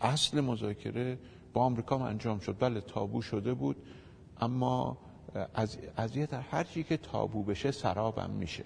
اصل 0.00 0.40
مذاکره 0.40 1.18
با 1.52 1.62
آمریکا 1.62 2.06
انجام 2.06 2.38
شد. 2.38 2.56
بله 2.58 2.80
تابو 2.80 3.22
شده 3.22 3.54
بود 3.54 3.76
اما 4.40 4.98
از 5.54 5.78
اذیت 5.96 6.34
هر 6.34 6.64
چی 6.64 6.82
که 6.82 6.96
تابو 6.96 7.42
بشه 7.42 7.70
سرابم 7.70 8.30
میشه. 8.30 8.64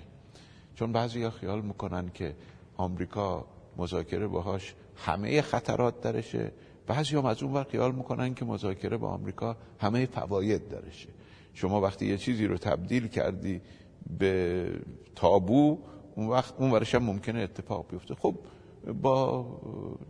چون 0.75 0.93
بعضی 0.93 1.23
ها 1.23 1.31
خیال 1.31 1.61
می‌کنن 1.61 2.11
که 2.15 2.37
آمریکا 2.77 3.47
مذاکره 3.77 4.27
باهاش 4.27 4.75
همه 4.97 5.43
خطرات 5.43 6.01
درشه. 6.01 6.53
بعضی 6.87 7.17
هم 7.17 7.25
از 7.27 7.43
اون 7.43 7.53
وقت 7.53 7.71
خیال 7.71 7.95
می‌کنن 7.95 8.35
که 8.35 8.45
مذاکره 8.45 8.97
با 8.97 9.09
آمریکا 9.09 9.57
همه 9.81 10.07
فواید 10.07 10.69
درشه. 10.69 11.09
شما 11.55 11.81
وقتی 11.81 12.07
یه 12.07 12.19
چیزی 12.19 12.47
رو 12.47 12.59
تبدیل 12.59 13.09
کردی 13.09 13.61
به 14.19 14.71
تابو 15.15 15.79
اون 16.15 16.27
وقت 16.27 16.55
اون 16.59 16.71
ورش 16.71 16.95
هم 16.95 17.03
ممکنه 17.03 17.41
اتفاق 17.41 17.87
بیفته. 17.91 18.15
خب 18.15 18.35
با 18.93 19.47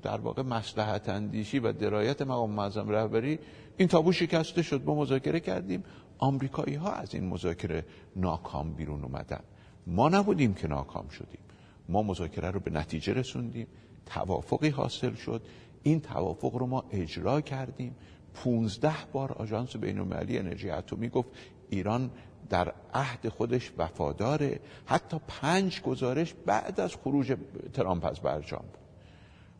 در 0.03 0.17
واقع 0.17 0.43
مسلحت 0.43 1.09
اندیشی 1.09 1.59
و 1.59 1.73
درایت 1.73 2.23
مقام 2.23 2.51
معظم 2.51 2.89
رهبری 2.89 3.39
این 3.77 3.89
تابو 3.89 4.13
شکسته 4.13 4.63
شد 4.63 4.83
ما 4.85 4.95
مذاکره 4.95 5.41
کردیم. 5.41 5.85
آمریکایی 6.19 6.75
ها 6.75 6.93
از 6.93 7.15
این 7.15 7.29
مذاکره 7.29 7.85
ناکام 8.17 8.73
بیرون 8.73 9.05
اومدن. 9.05 9.41
ما 9.87 10.09
نبودیم 10.09 10.55
که 10.55 10.69
ناکام 10.69 11.09
شدیم. 11.09 11.41
ما 11.89 12.03
مذاکره 12.03 12.51
رو 12.51 12.61
به 12.61 12.71
نتیجه 12.71 13.13
رسوندیم. 13.13 13.67
توافقی 14.07 14.69
حاصل 14.69 15.15
شد. 15.15 15.43
این 15.83 16.01
توافق 16.01 16.55
رو 16.55 16.67
ما 16.67 16.85
اجرا 16.91 17.41
کردیم. 17.41 17.97
15 18.35 18.93
بار 19.13 19.33
آژانس 19.33 19.77
بین‌المللی 19.77 20.39
انرژی 20.39 20.71
اتمی 20.71 21.09
گفت 21.09 21.29
ایران 21.71 22.11
در 22.51 22.73
عهد 22.95 23.29
خودش 23.29 23.73
وفاداره. 23.79 24.61
حتی 24.87 25.21
پنج 25.29 25.83
گزارش 25.83 26.35
بعد 26.47 26.81
از 26.81 26.95
خروج 26.95 27.37
ترامپ 27.73 28.05
از 28.05 28.21
برجام 28.21 28.61
بود. 28.63 28.79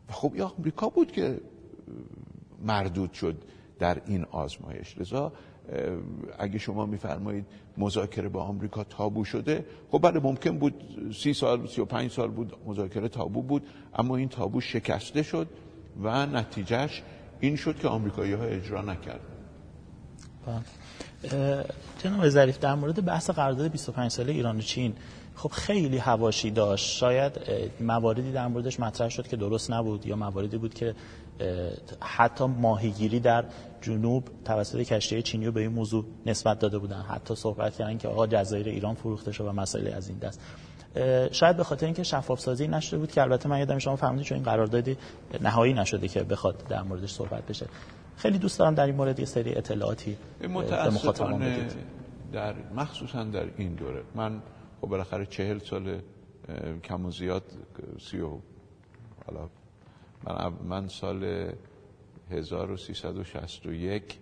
و 0.09 0.13
خب 0.13 0.35
یا 0.35 0.53
آمریکا 0.57 0.89
بود 0.89 1.11
که 1.11 1.41
مردود 2.61 3.13
شد 3.13 3.43
در 3.79 4.01
این 4.05 4.25
آزمایش. 4.31 4.97
لذا 4.97 5.31
اگه 6.39 6.59
شما 6.59 6.85
میفرمایید 6.85 7.45
مذاکره 7.77 8.29
با 8.29 8.43
آمریکا 8.43 8.83
تابو 8.83 9.25
شده 9.25 9.65
خب 9.91 9.99
بله 10.01 10.19
ممکن 10.19 10.57
بود 10.57 10.73
سی 11.13 11.33
سال 11.33 11.67
سی 11.67 11.81
و 11.81 11.85
پنج 11.85 12.11
سال 12.11 12.31
بود 12.31 12.53
مذاکره 12.65 13.07
تابو 13.07 13.41
بود 13.41 13.67
اما 13.93 14.15
این 14.15 14.29
تابو 14.29 14.61
شکسته 14.61 15.23
شد 15.23 15.47
و 16.03 16.25
نتیجهش 16.25 17.03
این 17.39 17.55
شد 17.55 17.79
که 17.79 17.87
آمریکایی 17.87 18.33
ها 18.33 18.43
اجرا 18.43 18.81
نکرد 18.81 19.21
بله. 20.45 20.61
جناب 22.03 22.29
ظریف 22.29 22.59
در 22.59 22.75
مورد 22.75 23.05
بحث 23.05 23.29
قرارداد 23.29 23.71
25 23.71 24.11
ساله 24.11 24.31
ایران 24.31 24.57
و 24.57 24.61
چین 24.61 24.93
خب 25.35 25.49
خیلی 25.49 25.97
هواشی 25.97 26.51
داشت. 26.51 26.97
شاید 26.97 27.39
مواردی 27.79 28.31
در 28.31 28.47
موردش 28.47 28.79
مطرح 28.79 29.09
شد 29.09 29.27
که 29.27 29.35
درست 29.37 29.71
نبود 29.71 30.05
یا 30.05 30.15
مواردی 30.15 30.57
بود 30.57 30.73
که 30.73 30.95
حتی 32.01 32.45
ماهیگیری 32.45 33.19
در 33.19 33.45
جنوب 33.81 34.23
توسط 34.45 34.81
کشتی 34.81 35.21
چینی 35.21 35.49
به 35.51 35.61
این 35.61 35.71
موضوع 35.71 36.05
نسبت 36.25 36.59
داده 36.59 36.77
بودن. 36.77 37.01
حتی 37.01 37.35
صحبت 37.35 37.75
کردن 37.75 37.97
که 37.97 38.07
آقا 38.07 38.27
جزایر 38.27 38.67
ایران 38.67 38.95
فروخته 38.95 39.31
شد 39.31 39.45
و 39.45 39.51
مسائل 39.51 39.93
از 39.93 40.09
این 40.09 40.17
دست. 40.17 40.39
شاید 41.31 41.57
به 41.57 41.63
خاطر 41.63 41.85
اینکه 41.85 42.03
شفاف 42.03 42.39
سازی 42.39 42.67
نشده 42.67 42.97
بود 42.97 43.11
که 43.11 43.21
البته 43.21 43.49
من 43.49 43.59
یادم 43.59 43.77
شما 43.77 43.95
فهمیدید 43.95 44.25
چون 44.25 44.35
این 44.35 44.45
قراردادی 44.45 44.97
نهایی 45.41 45.73
نشده 45.73 46.07
که 46.07 46.23
بخواد 46.23 46.63
در 46.69 46.81
موردش 46.81 47.11
صحبت 47.11 47.45
بشه. 47.45 47.65
خیلی 48.19 48.37
دوست 48.37 48.59
دارم 48.59 48.75
در 48.75 48.85
این 48.85 48.95
مورد 48.95 49.19
یه 49.19 49.25
سری 49.25 49.55
اطلاعاتی 49.55 50.17
به 50.39 50.47
مخاطبان 50.47 51.67
در 52.31 52.55
مخصوصا 52.75 53.23
در 53.23 53.45
این 53.57 53.73
دوره. 53.73 54.03
من 54.15 54.41
خب 54.81 54.87
بالاخره 54.87 55.25
چهل 55.25 55.59
سال 55.59 56.01
کم 56.83 57.05
و 57.05 57.11
زیاد 57.11 57.43
سی 57.99 58.19
و 58.19 58.37
حالا 59.25 59.49
من, 60.23 60.53
من 60.63 60.87
سال 60.87 61.51
1361 62.31 64.17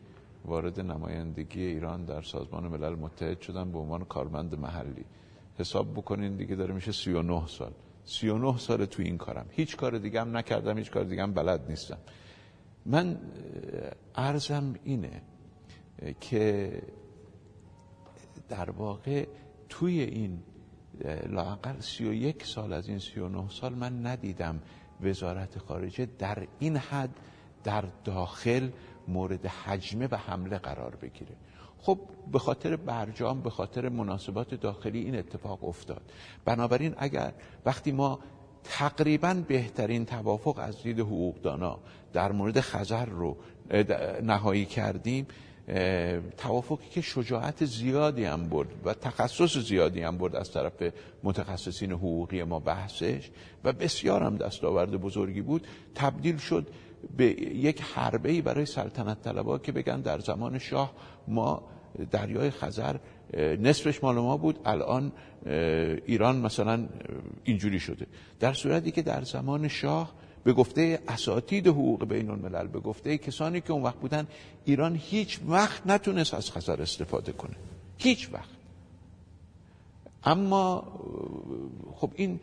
وارد 0.45 0.79
نمایندگی 0.79 1.61
ایران 1.61 2.05
در 2.05 2.21
سازمان 2.21 2.67
ملل 2.67 2.95
متحد 2.95 3.41
شدم 3.41 3.71
به 3.71 3.79
عنوان 3.79 4.05
کارمند 4.05 4.59
محلی. 4.59 5.05
حساب 5.59 5.93
بکنین 5.93 6.35
دیگه 6.35 6.55
داره 6.55 6.73
میشه 6.73 6.91
39 6.91 7.47
سال. 7.47 7.71
39 8.05 8.57
سال 8.57 8.85
تو 8.85 9.03
این 9.03 9.17
کارم. 9.17 9.45
هیچ 9.49 9.77
کار 9.77 9.97
دیگه 9.97 10.21
هم 10.21 10.37
نکردم 10.37 10.77
هیچ 10.77 10.91
کار 10.91 11.03
دیگه 11.03 11.23
هم 11.23 11.33
بلد 11.33 11.69
نیستم. 11.69 11.97
من 12.87 13.17
ارزم 14.15 14.75
اینه 14.83 15.21
که 16.21 16.71
در 18.49 18.69
واقع 18.69 19.27
توی 19.69 19.99
این 19.99 20.39
لاقل 21.29 21.79
31 21.79 22.45
سال 22.45 22.73
از 22.73 22.87
این 22.89 22.99
39 22.99 23.49
سال 23.49 23.73
من 23.73 24.05
ندیدم 24.05 24.61
وزارت 25.01 25.59
خارجه 25.59 26.07
در 26.19 26.47
این 26.59 26.77
حد 26.77 27.09
در 27.63 27.83
داخل 28.03 28.69
مورد 29.07 29.45
حجمه 29.45 30.07
و 30.11 30.15
حمله 30.15 30.57
قرار 30.57 30.95
بگیره. 30.95 31.35
خب 31.81 31.99
به 32.31 32.39
خاطر 32.39 32.75
برجام 32.75 33.41
به 33.41 33.49
خاطر 33.49 33.89
مناسبات 33.89 34.55
داخلی 34.55 34.99
این 34.99 35.15
اتفاق 35.15 35.63
افتاد. 35.63 36.11
بنابراین 36.45 36.93
اگر 36.97 37.33
وقتی 37.65 37.91
ما 37.91 38.19
تقریبا 38.69 39.33
بهترین 39.47 40.05
توافق 40.05 40.59
از 40.59 40.83
دید 40.83 40.99
حقوقدانا 40.99 41.79
در 42.13 42.31
مورد 42.31 42.59
خزر 42.59 43.05
رو 43.05 43.37
نهایی 44.23 44.65
کردیم. 44.65 45.27
توافقی 46.37 46.89
که 46.91 47.01
شجاعت 47.01 47.65
زیادی 47.65 48.25
هم 48.25 48.49
برد 48.49 48.67
و 48.85 48.93
تخصص 48.93 49.57
زیادی 49.57 50.01
هم 50.01 50.17
برد 50.17 50.35
از 50.35 50.51
طرف 50.51 50.73
متخصصین 51.23 51.91
حقوقی 51.91 52.43
ما 52.43 52.59
بحثش 52.59 53.29
و 53.63 53.73
بسیار 53.73 54.23
هم 54.23 54.37
دستاورد 54.37 54.91
بزرگی 54.91 55.41
بود. 55.41 55.67
تبدیل 55.95 56.37
شد 56.37 56.67
به 57.17 57.25
یک 57.41 57.81
حربه 57.81 58.31
ای 58.31 58.41
برای 58.41 58.65
سلطنت 58.65 59.21
طلبا 59.21 59.57
که 59.57 59.71
بگن 59.71 60.01
در 60.01 60.19
زمان 60.19 60.59
شاه 60.59 60.93
ما 61.27 61.63
دریای 62.11 62.49
خزر 62.49 62.95
نصفش 63.33 64.03
مال 64.03 64.15
ما 64.15 64.37
بود 64.37 64.59
الان 64.65 65.11
ایران 66.05 66.35
مثلا 66.37 66.87
اینجوری 67.43 67.79
شده. 67.79 68.07
در 68.39 68.53
صورتی 68.53 68.91
که 68.91 69.01
در 69.01 69.23
زمان 69.23 69.67
شاه 69.67 70.13
به 70.43 70.53
گفته 70.53 70.99
اساتید 71.07 71.67
حقوق 71.67 72.05
بین 72.05 72.29
الملل 72.29 72.67
به 72.67 72.79
گفته 72.79 73.17
کسانی 73.17 73.61
که 73.61 73.73
اون 73.73 73.83
وقت 73.83 73.95
بودن 73.95 74.27
ایران 74.65 74.95
هیچ 74.95 75.39
وقت 75.47 75.81
نتونست 75.87 76.33
از 76.33 76.51
خزر 76.51 76.81
استفاده 76.81 77.31
کنه. 77.31 77.55
هیچ 77.97 78.29
وقت. 78.33 78.49
اما 80.23 80.83
خب 81.95 82.11
این 82.15 82.39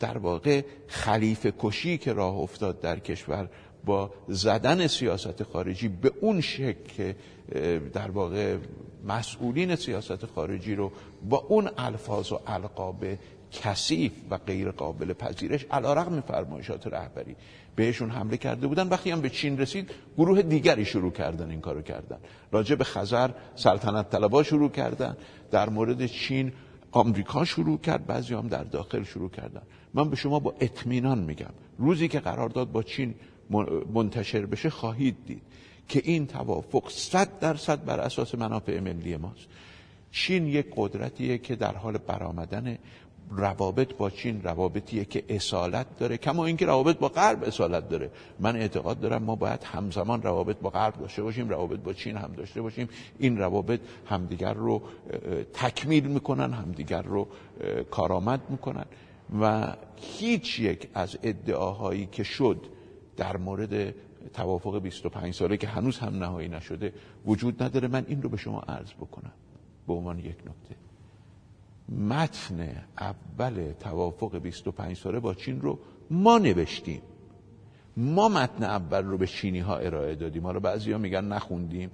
در 0.00 0.18
واقع 0.18 0.62
خلیفه 0.88 1.52
کشی 1.58 1.98
که 1.98 2.12
راه 2.12 2.34
افتاد 2.36 2.80
در 2.80 2.98
کشور 2.98 3.48
با 3.84 4.10
زدن 4.28 4.86
سیاست 4.86 5.42
خارجی 5.42 5.88
به 5.88 6.12
اون 6.20 6.40
شکل 6.40 6.74
که 6.96 7.16
در 7.92 8.10
واقع 8.10 8.56
مسئولین 9.08 9.76
سیاست 9.76 10.26
خارجی 10.26 10.74
رو 10.74 10.92
با 11.28 11.36
اون 11.36 11.70
الفاظ 11.78 12.32
و 12.32 12.40
القاب 12.46 13.04
کثیف 13.52 14.12
و 14.30 14.38
غیر 14.38 14.70
قابل 14.70 15.12
پذیرش 15.12 15.66
علا 15.70 15.94
رقم 15.94 16.20
فرمایشات 16.20 16.86
رهبری 16.86 17.36
بهشون 17.76 18.10
حمله 18.10 18.36
کرده 18.36 18.66
بودن. 18.66 18.88
وقتی 18.88 19.10
هم 19.10 19.20
به 19.20 19.30
چین 19.30 19.58
رسید 19.58 19.90
گروه 20.18 20.42
دیگری 20.42 20.84
شروع 20.84 21.12
کردن 21.12 21.50
این 21.50 21.60
کارو 21.60 21.82
کردن. 21.82 22.18
راجع 22.52 22.74
به 22.74 22.84
خزر 22.84 23.30
سلطنت 23.54 24.10
طلبا 24.10 24.42
شروع 24.42 24.70
کردن. 24.70 25.16
در 25.50 25.68
مورد 25.68 26.06
چین 26.06 26.52
آمریکا 26.92 27.44
شروع 27.44 27.78
کرد 27.78 28.06
بعضی 28.06 28.34
هم 28.34 28.48
در 28.48 28.64
داخل 28.64 29.02
شروع 29.02 29.30
کردن. 29.30 29.62
من 29.94 30.10
به 30.10 30.16
شما 30.16 30.38
با 30.38 30.54
اطمینان 30.60 31.18
میگم 31.18 31.50
روزی 31.78 32.08
که 32.08 32.20
قرارداد 32.20 32.72
با 32.72 32.82
چین 32.82 33.14
منتشر 33.94 34.46
بشه 34.46 34.70
خواهید 34.70 35.16
دید 35.26 35.42
که 35.88 36.02
این 36.04 36.26
توافق 36.26 36.88
صد 36.88 37.38
درصد 37.38 37.84
بر 37.84 38.00
اساس 38.00 38.34
منافع 38.34 38.80
ملی 38.80 39.16
ماست. 39.16 39.46
چین 40.10 40.46
یک 40.46 40.66
قدرتیه 40.76 41.38
که 41.38 41.56
در 41.56 41.76
حال 41.76 41.98
برآمدن 41.98 42.78
روابط 43.30 43.94
با 43.94 44.10
چین 44.10 44.42
روابطیه 44.42 45.04
که 45.04 45.24
اصالت 45.28 45.86
داره 45.98 46.16
کما 46.16 46.46
اینکه 46.46 46.66
روابط 46.66 46.98
با 46.98 47.08
غرب 47.08 47.44
اصالت 47.44 47.88
داره. 47.88 48.10
من 48.40 48.56
اعتقاد 48.56 49.00
دارم 49.00 49.22
ما 49.22 49.36
باید 49.36 49.64
همزمان 49.64 50.22
روابط 50.22 50.56
با 50.56 50.70
غرب 50.70 51.00
داشته 51.00 51.22
باشیم 51.22 51.48
روابط 51.48 51.78
با 51.78 51.92
چین 51.92 52.16
هم 52.16 52.32
داشته 52.36 52.62
باشیم. 52.62 52.88
این 53.18 53.38
روابط 53.38 53.80
همدیگر 54.06 54.54
رو 54.54 54.82
تکمیل 55.52 56.06
می‌کنن 56.06 56.52
همدیگر 56.52 57.02
رو 57.02 57.28
کارآمد 57.90 58.40
می‌کنن. 58.48 58.84
و 59.40 59.76
هیچ 59.96 60.60
یک 60.60 60.88
از 60.94 61.18
ادعاهایی 61.22 62.08
که 62.12 62.22
شد 62.22 62.66
در 63.16 63.36
مورد 63.36 63.94
توافق 64.34 64.82
25 64.82 65.34
ساله 65.34 65.56
که 65.56 65.68
هنوز 65.68 65.98
هم 65.98 66.18
نهایی 66.18 66.48
نشده 66.48 66.92
وجود 67.26 67.62
نداره. 67.62 67.88
من 67.88 68.04
این 68.08 68.22
رو 68.22 68.28
به 68.28 68.36
شما 68.36 68.60
عرض 68.60 68.92
بکنم. 68.92 69.32
به 69.86 69.92
عنوان 69.92 70.18
یک 70.18 70.26
نکته. 70.26 70.76
متن 72.08 72.84
اول 72.98 73.72
توافق 73.80 74.38
25 74.38 74.96
ساله 74.96 75.20
با 75.20 75.34
چین 75.34 75.60
رو 75.60 75.78
ما 76.10 76.38
نوشتیم. 76.38 77.02
ما 77.96 78.28
متن 78.28 78.64
اول 78.64 79.04
رو 79.04 79.18
به 79.18 79.26
چینی 79.26 79.58
ها 79.60 79.76
ارائه 79.76 80.14
دادیم. 80.14 80.42
حالا 80.42 80.60
بعضی 80.60 80.92
ها 80.92 80.98
میگن 80.98 81.24
نخوندیم. 81.24 81.90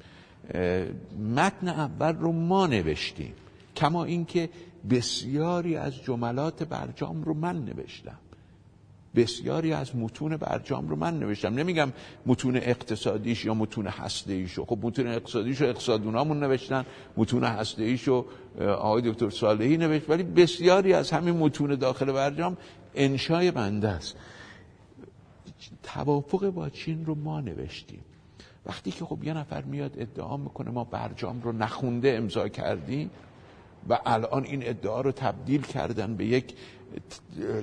متن 1.37 1.69
اول 1.69 2.17
رو 2.17 2.33
ما 2.33 2.67
نوشتیم. 2.67 3.35
کما 3.77 4.05
اینکه 4.05 4.51
بسیاری 4.91 5.77
از 5.77 5.95
جملات 6.03 6.63
برجام 6.63 7.23
رو 7.23 7.35
من 7.35 7.65
نوشتم. 7.65 8.19
بسیاری 9.14 9.73
از 9.73 9.97
متون 9.97 10.37
برجام 10.37 10.88
رو 10.88 10.97
من 10.97 11.18
نوشتم. 11.18 11.55
نمیگم 11.55 11.92
متون 12.27 12.57
اقتصادیش 12.57 13.44
یا 13.44 13.55
متون 13.55 13.87
هسته 13.87 14.33
ایشو 14.33 14.64
خب 14.64 14.79
متون 14.83 15.07
اقتصادیش 15.07 15.62
و 15.62 15.64
اقتصادونامون 15.64 16.40
نوشتن 16.40 16.85
متون 17.16 17.44
هسته 17.44 17.83
ایشو 17.83 18.25
آقای 18.61 19.03
دکتر 19.11 19.31
صالحی 19.31 19.77
نوشت. 19.77 20.11
ولی 20.11 20.23
بسیاری 20.23 20.92
از 20.92 21.11
همین 21.11 21.37
متون 21.37 21.75
داخل 21.75 22.12
برجام 22.12 22.57
انشای 22.94 23.51
بنده 23.51 23.88
است. 23.88 24.16
توافق 25.83 26.51
با 26.51 26.68
چین 26.68 27.07
رو 27.07 27.14
ما 27.14 27.40
نوشتیم. 27.40 28.01
وقتی 28.66 28.90
که 28.90 29.05
خب 29.05 29.25
یه 29.25 29.35
نفر 29.35 29.62
میاد 29.62 29.94
ادعا 29.99 30.37
می‌کنه 30.37 30.71
ما 30.71 30.85
برجام 30.85 31.42
رو 31.42 31.53
نخونده 31.53 32.14
امضا 32.16 32.49
کردیم 32.49 33.11
و 33.88 33.99
الان 34.07 34.44
این 34.44 34.68
ادعا 34.68 35.01
رو 35.01 35.12
تبدیل 35.12 35.62
کردن 35.62 36.16
به 36.16 36.27
یک 36.27 36.55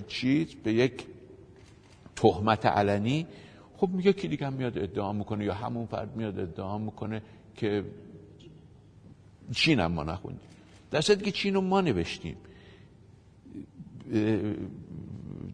چیز 0.07 0.47
به 0.63 0.73
یک 0.73 1.05
تهمت 2.15 2.65
علنی 2.65 3.27
خب 3.77 3.89
میگه 3.89 4.13
کی 4.13 4.27
دیگه 4.27 4.49
میاد 4.49 4.77
ادعا 4.77 5.13
می‌کنه 5.13 5.45
یا 5.45 5.53
همون 5.53 5.85
فرد 5.85 6.15
میاد 6.15 6.39
ادعا 6.39 6.77
می‌کنه 6.77 7.21
که 7.55 7.83
چین 9.51 9.79
هم 9.79 9.91
ما 9.91 10.03
نخوندیم. 10.03 10.49
در 10.91 11.01
که 11.01 11.31
چین 11.31 11.53
رو 11.53 11.61
ما 11.61 11.81
نوشتیم. 11.81 12.37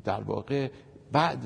در 0.04 0.22
واقع 0.22 0.70
بعد 1.12 1.46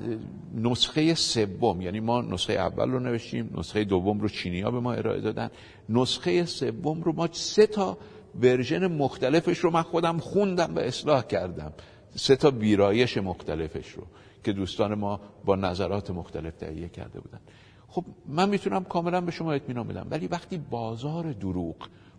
نسخه 0.55 1.13
سوم 1.13 1.81
یعنی 1.81 1.99
ما 1.99 2.21
نسخه 2.21 2.53
اول 2.53 2.91
رو 2.91 2.99
نوشتیم 2.99 3.53
نسخه 3.57 3.83
دوم 3.83 4.19
رو 4.19 4.29
چینی 4.29 4.61
ها 4.61 4.71
به 4.71 4.79
ما 4.79 4.93
ارائه 4.93 5.21
دادن. 5.21 5.49
نسخه 5.89 6.45
سوم 6.45 7.03
رو 7.03 7.13
ما 7.13 7.29
سه 7.31 7.67
تا 7.67 7.97
ورژن 8.41 8.87
مختلفش 8.87 9.57
رو 9.57 9.71
من 9.71 9.81
خودم 9.81 10.17
خوندم 10.17 10.75
و 10.75 10.79
اصلاح 10.79 11.23
کردم. 11.23 11.73
سه 12.15 12.35
تا 12.35 12.51
ویرایش 12.51 13.17
مختلفش 13.17 13.91
رو. 13.91 14.03
که 14.45 14.53
دوستان 14.53 14.93
ما 14.93 15.19
با 15.45 15.55
نظرات 15.55 16.11
مختلف 16.11 16.55
تهیه 16.55 16.89
کرده 16.89 17.19
بودن. 17.19 17.39
خب 17.87 18.05
من 18.27 18.49
می‌تونم 18.49 18.83
کاملا 18.83 19.21
به 19.21 19.31
شما 19.31 19.53
اطمینان 19.53 19.87
بدم 19.87 20.07
ولی 20.09 20.27
وقتی 20.27 20.57
بازار 20.57 21.31
دروغ 21.33 21.75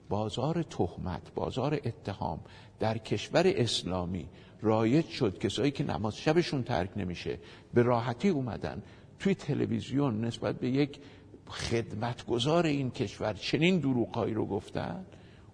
بازار 0.09 0.63
تهمت 0.63 1.35
بازار 1.35 1.75
اتهام 1.85 2.41
در 2.79 2.99
کشور 2.99 3.43
اسلامی 3.47 4.29
رایج 4.63 5.07
شد 5.07 5.39
کسایی 5.39 5.71
که 5.71 5.85
نماز 5.85 6.17
شبشون 6.17 6.63
ترک 6.63 6.91
نمیشه 6.97 7.39
به 7.75 7.83
راحتی 7.83 8.29
اومدن 8.29 8.83
توی 9.19 9.35
تلویزیون 9.35 10.25
نسبت 10.25 10.59
به 10.59 10.69
یک 10.71 11.01
خدمتگزار 11.49 12.67
این 12.67 12.91
کشور 12.91 13.33
چنین 13.33 13.79
دروغهایی 13.79 14.35
رو 14.35 14.47
گفتن 14.47 15.07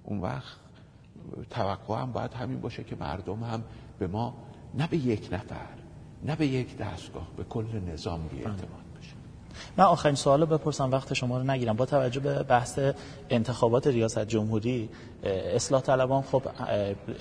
اون 0.04 0.18
وقت 0.20 0.56
توقع 1.50 2.02
هم 2.02 2.12
باید 2.12 2.34
همین 2.34 2.60
باشه 2.60 2.84
که 2.84 2.96
مردم 2.96 3.42
هم 3.42 3.64
به 3.98 4.06
ما 4.06 4.34
نه 4.74 4.88
به 4.88 4.96
یک 4.96 5.28
نفر 5.32 5.81
نه 6.26 6.36
به 6.36 6.46
یک 6.46 6.78
دستگاه 6.78 7.26
به 7.36 7.44
کل 7.44 7.64
نظام 7.92 8.28
بی 8.28 8.36
اعتماد 8.36 8.82
من 9.76 9.84
آخرین 9.84 10.14
سوال 10.14 10.40
رو 10.40 10.46
بپرسم 10.46 10.90
وقت 10.90 11.14
شما 11.14 11.38
رو 11.38 11.44
نگیرم. 11.44 11.76
با 11.76 11.86
توجه 11.86 12.20
به 12.20 12.42
بحث 12.42 12.78
انتخابات 13.30 13.86
ریاست 13.86 14.26
جمهوری 14.26 14.88
اصلاح 15.54 15.80
طلبان 15.80 16.22
خب 16.22 16.42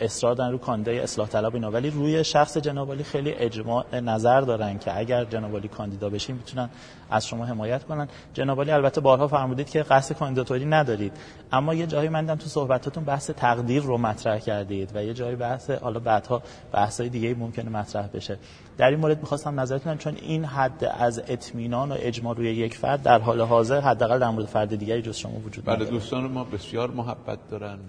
اصرار 0.01 0.35
دارن 0.35 0.51
رو 0.51 0.57
کاندیدای 0.57 0.99
اصلاح 0.99 1.27
طلب 1.27 1.53
اینا. 1.53 1.71
ولی 1.71 1.89
روی 1.89 2.23
شخص 2.23 2.57
جنابالی 2.57 3.03
خیلی 3.03 3.31
اجماع 3.31 3.99
نظر 3.99 4.41
دارن 4.41 4.79
که 4.79 4.97
اگر 4.97 5.25
جنابالی 5.25 5.67
کاندیدا 5.67 6.09
بشین 6.09 6.35
می‌تونن 6.35 6.69
از 7.09 7.27
شما 7.27 7.45
حمایت 7.45 7.83
کنن. 7.83 8.07
جنابالی 8.33 8.71
البته 8.71 9.01
بارها 9.01 9.27
فرمودید 9.27 9.69
که 9.69 9.83
قصد 9.83 10.15
کاندیداتوری 10.15 10.65
ندارید. 10.65 11.13
اما 11.51 11.73
یه 11.73 11.87
جایی 11.87 12.09
مندم 12.09 12.35
تو 12.35 12.47
صحبتاتون 12.47 13.03
بحث 13.03 13.29
تقدیر 13.29 13.83
رو 13.83 13.97
مطرح 13.97 14.39
کردید 14.39 14.91
و 14.95 15.03
یه 15.03 15.13
جایی 15.13 15.35
بحث 15.35 15.69
حالا 15.69 15.99
بعدها 15.99 16.41
بحث‌های 16.73 17.09
دیگه 17.09 17.35
ممکنه 17.35 17.69
مطرح 17.69 18.07
بشه. 18.07 18.37
در 18.77 18.89
این 18.89 18.99
مورد 18.99 19.19
می‌خواستم 19.19 19.59
نظرتون 19.59 19.97
چون 19.97 20.15
این 20.15 20.45
حد 20.45 20.83
از 20.83 21.21
اطمینان 21.27 21.91
و 21.91 21.95
اجماع 21.99 22.35
روی 22.35 22.47
یک 22.47 22.77
فرد 22.77 23.03
در 23.03 23.19
حال 23.19 23.41
حاضر 23.41 23.79
حداقل 23.79 24.19
در 24.19 24.29
مورد 24.29 24.45
فرد 24.45 24.75
دیگری 24.75 25.01
جز 25.01 25.15
شما 25.15 25.39
وجود 25.45 25.65
بله 25.65 25.85
دوستان 25.85 26.31
ما 26.31 26.43
بسیار 26.43 26.91
محبت 26.91 27.39
دارن 27.49 27.79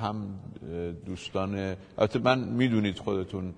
هم 0.00 0.16
دوستان 1.06 1.76
البته 1.98 2.18
من 2.18 2.38
می‌دونید 2.38 2.98
خودتون 2.98 3.54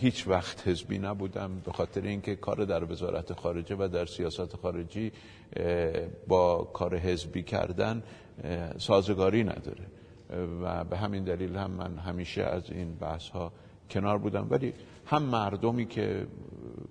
هیچ 0.00 0.28
وقت 0.28 0.68
حزبی 0.68 0.98
نبودم 0.98 1.50
به 1.64 1.72
خاطر 1.72 2.00
اینکه 2.00 2.36
کار 2.36 2.64
در 2.64 2.92
وزارت 2.92 3.32
خارجه 3.32 3.76
و 3.78 3.88
در 3.88 4.06
سیاست 4.06 4.56
خارجی 4.56 5.12
با 6.28 6.68
کار 6.72 6.96
حزبی 6.96 7.42
کردن 7.42 8.02
سازگاری 8.78 9.44
نداره. 9.44 9.86
و 10.62 10.84
به 10.84 10.96
همین 10.96 11.24
دلیل 11.24 11.56
هم 11.56 11.70
من 11.70 11.98
همیشه 11.98 12.42
از 12.42 12.70
این 12.70 12.94
بحث 12.94 13.28
ها 13.28 13.52
کنار 13.90 14.18
بودم. 14.18 14.46
ولی 14.50 14.72
هم 15.06 15.22
مردمی 15.22 15.86
که 15.86 16.26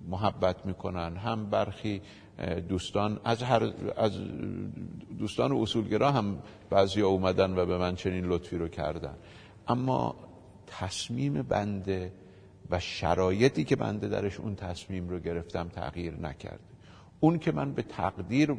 محبت 0.08 0.66
می‌کنن 0.66 1.16
هم 1.16 1.50
برخی 1.50 2.02
دوستان 2.68 3.20
از 3.24 3.42
هر 3.42 3.72
از 3.96 4.12
دوستان 5.18 5.52
اصولگرا 5.52 6.12
هم 6.12 6.38
بعضی 6.70 7.00
اومدن 7.00 7.58
و 7.58 7.66
به 7.66 7.78
من 7.78 7.94
چنین 7.94 8.24
لطفی 8.24 8.58
رو 8.58 8.68
کردن. 8.68 9.14
اما 9.68 10.14
تصمیم 10.66 11.42
بنده 11.42 12.12
و 12.70 12.80
شرایطی 12.80 13.64
که 13.64 13.76
بنده 13.76 14.08
درش 14.08 14.40
اون 14.40 14.54
تصمیم 14.54 15.08
رو 15.08 15.18
گرفتم 15.18 15.68
تغییر 15.68 16.14
نکرده 16.20 16.73
اون 17.20 17.38
که 17.38 17.52
من 17.52 17.72
به 17.72 17.82
تقدیر 17.82 18.56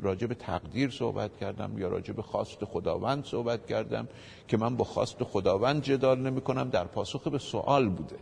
راجع 0.00 0.26
به 0.26 0.34
تقدیر 0.34 0.90
صحبت 0.90 1.36
کردم 1.36 1.78
یا 1.78 1.88
راجع 1.88 2.12
به 2.12 2.22
خواست 2.22 2.64
خداوند 2.64 3.24
صحبت 3.24 3.66
کردم 3.66 4.08
که 4.48 4.56
من 4.56 4.76
با 4.76 4.84
خواست 4.84 5.24
خداوند 5.24 5.82
جدال 5.82 6.20
نمی 6.20 6.40
کنم 6.40 6.70
در 6.70 6.84
پاسخ 6.84 7.28
به 7.28 7.38
سوال 7.38 7.88
بوده. 7.88 8.16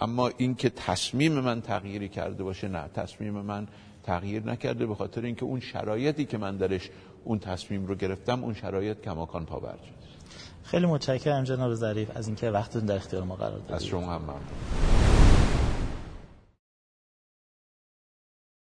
اما 0.00 0.30
این 0.36 0.54
که 0.54 0.70
تصمیم 0.70 1.32
من 1.32 1.60
تغییری 1.60 2.08
کرده 2.08 2.44
باشه 2.44 2.68
نه 2.68 2.88
تصمیم 2.94 3.32
من 3.32 3.68
تغییر 4.02 4.42
نکرده 4.42 4.86
به 4.86 4.94
خاطر 4.94 5.20
اینکه 5.22 5.44
اون 5.44 5.60
شرایطی 5.60 6.24
که 6.24 6.38
من 6.38 6.56
درش 6.56 6.90
اون 7.24 7.38
تصمیم 7.38 7.86
رو 7.86 7.94
گرفتم 7.94 8.44
اون 8.44 8.54
شرایط 8.54 9.00
کماکان 9.00 9.44
پاورجاست 9.44 10.10
خیلی 10.64 10.86
متشکرم 10.86 11.44
جناب 11.44 11.74
ظریف 11.74 12.16
از 12.16 12.26
اینکه 12.26 12.50
وقتتون 12.50 12.84
در 12.84 12.96
اختیار 12.96 13.22
ما 13.22 13.36
قرار 13.36 13.50
دادید. 13.50 13.72
از 13.72 13.84
شما 13.84 14.12
هم 14.12 14.22
ممنون. 14.22 15.19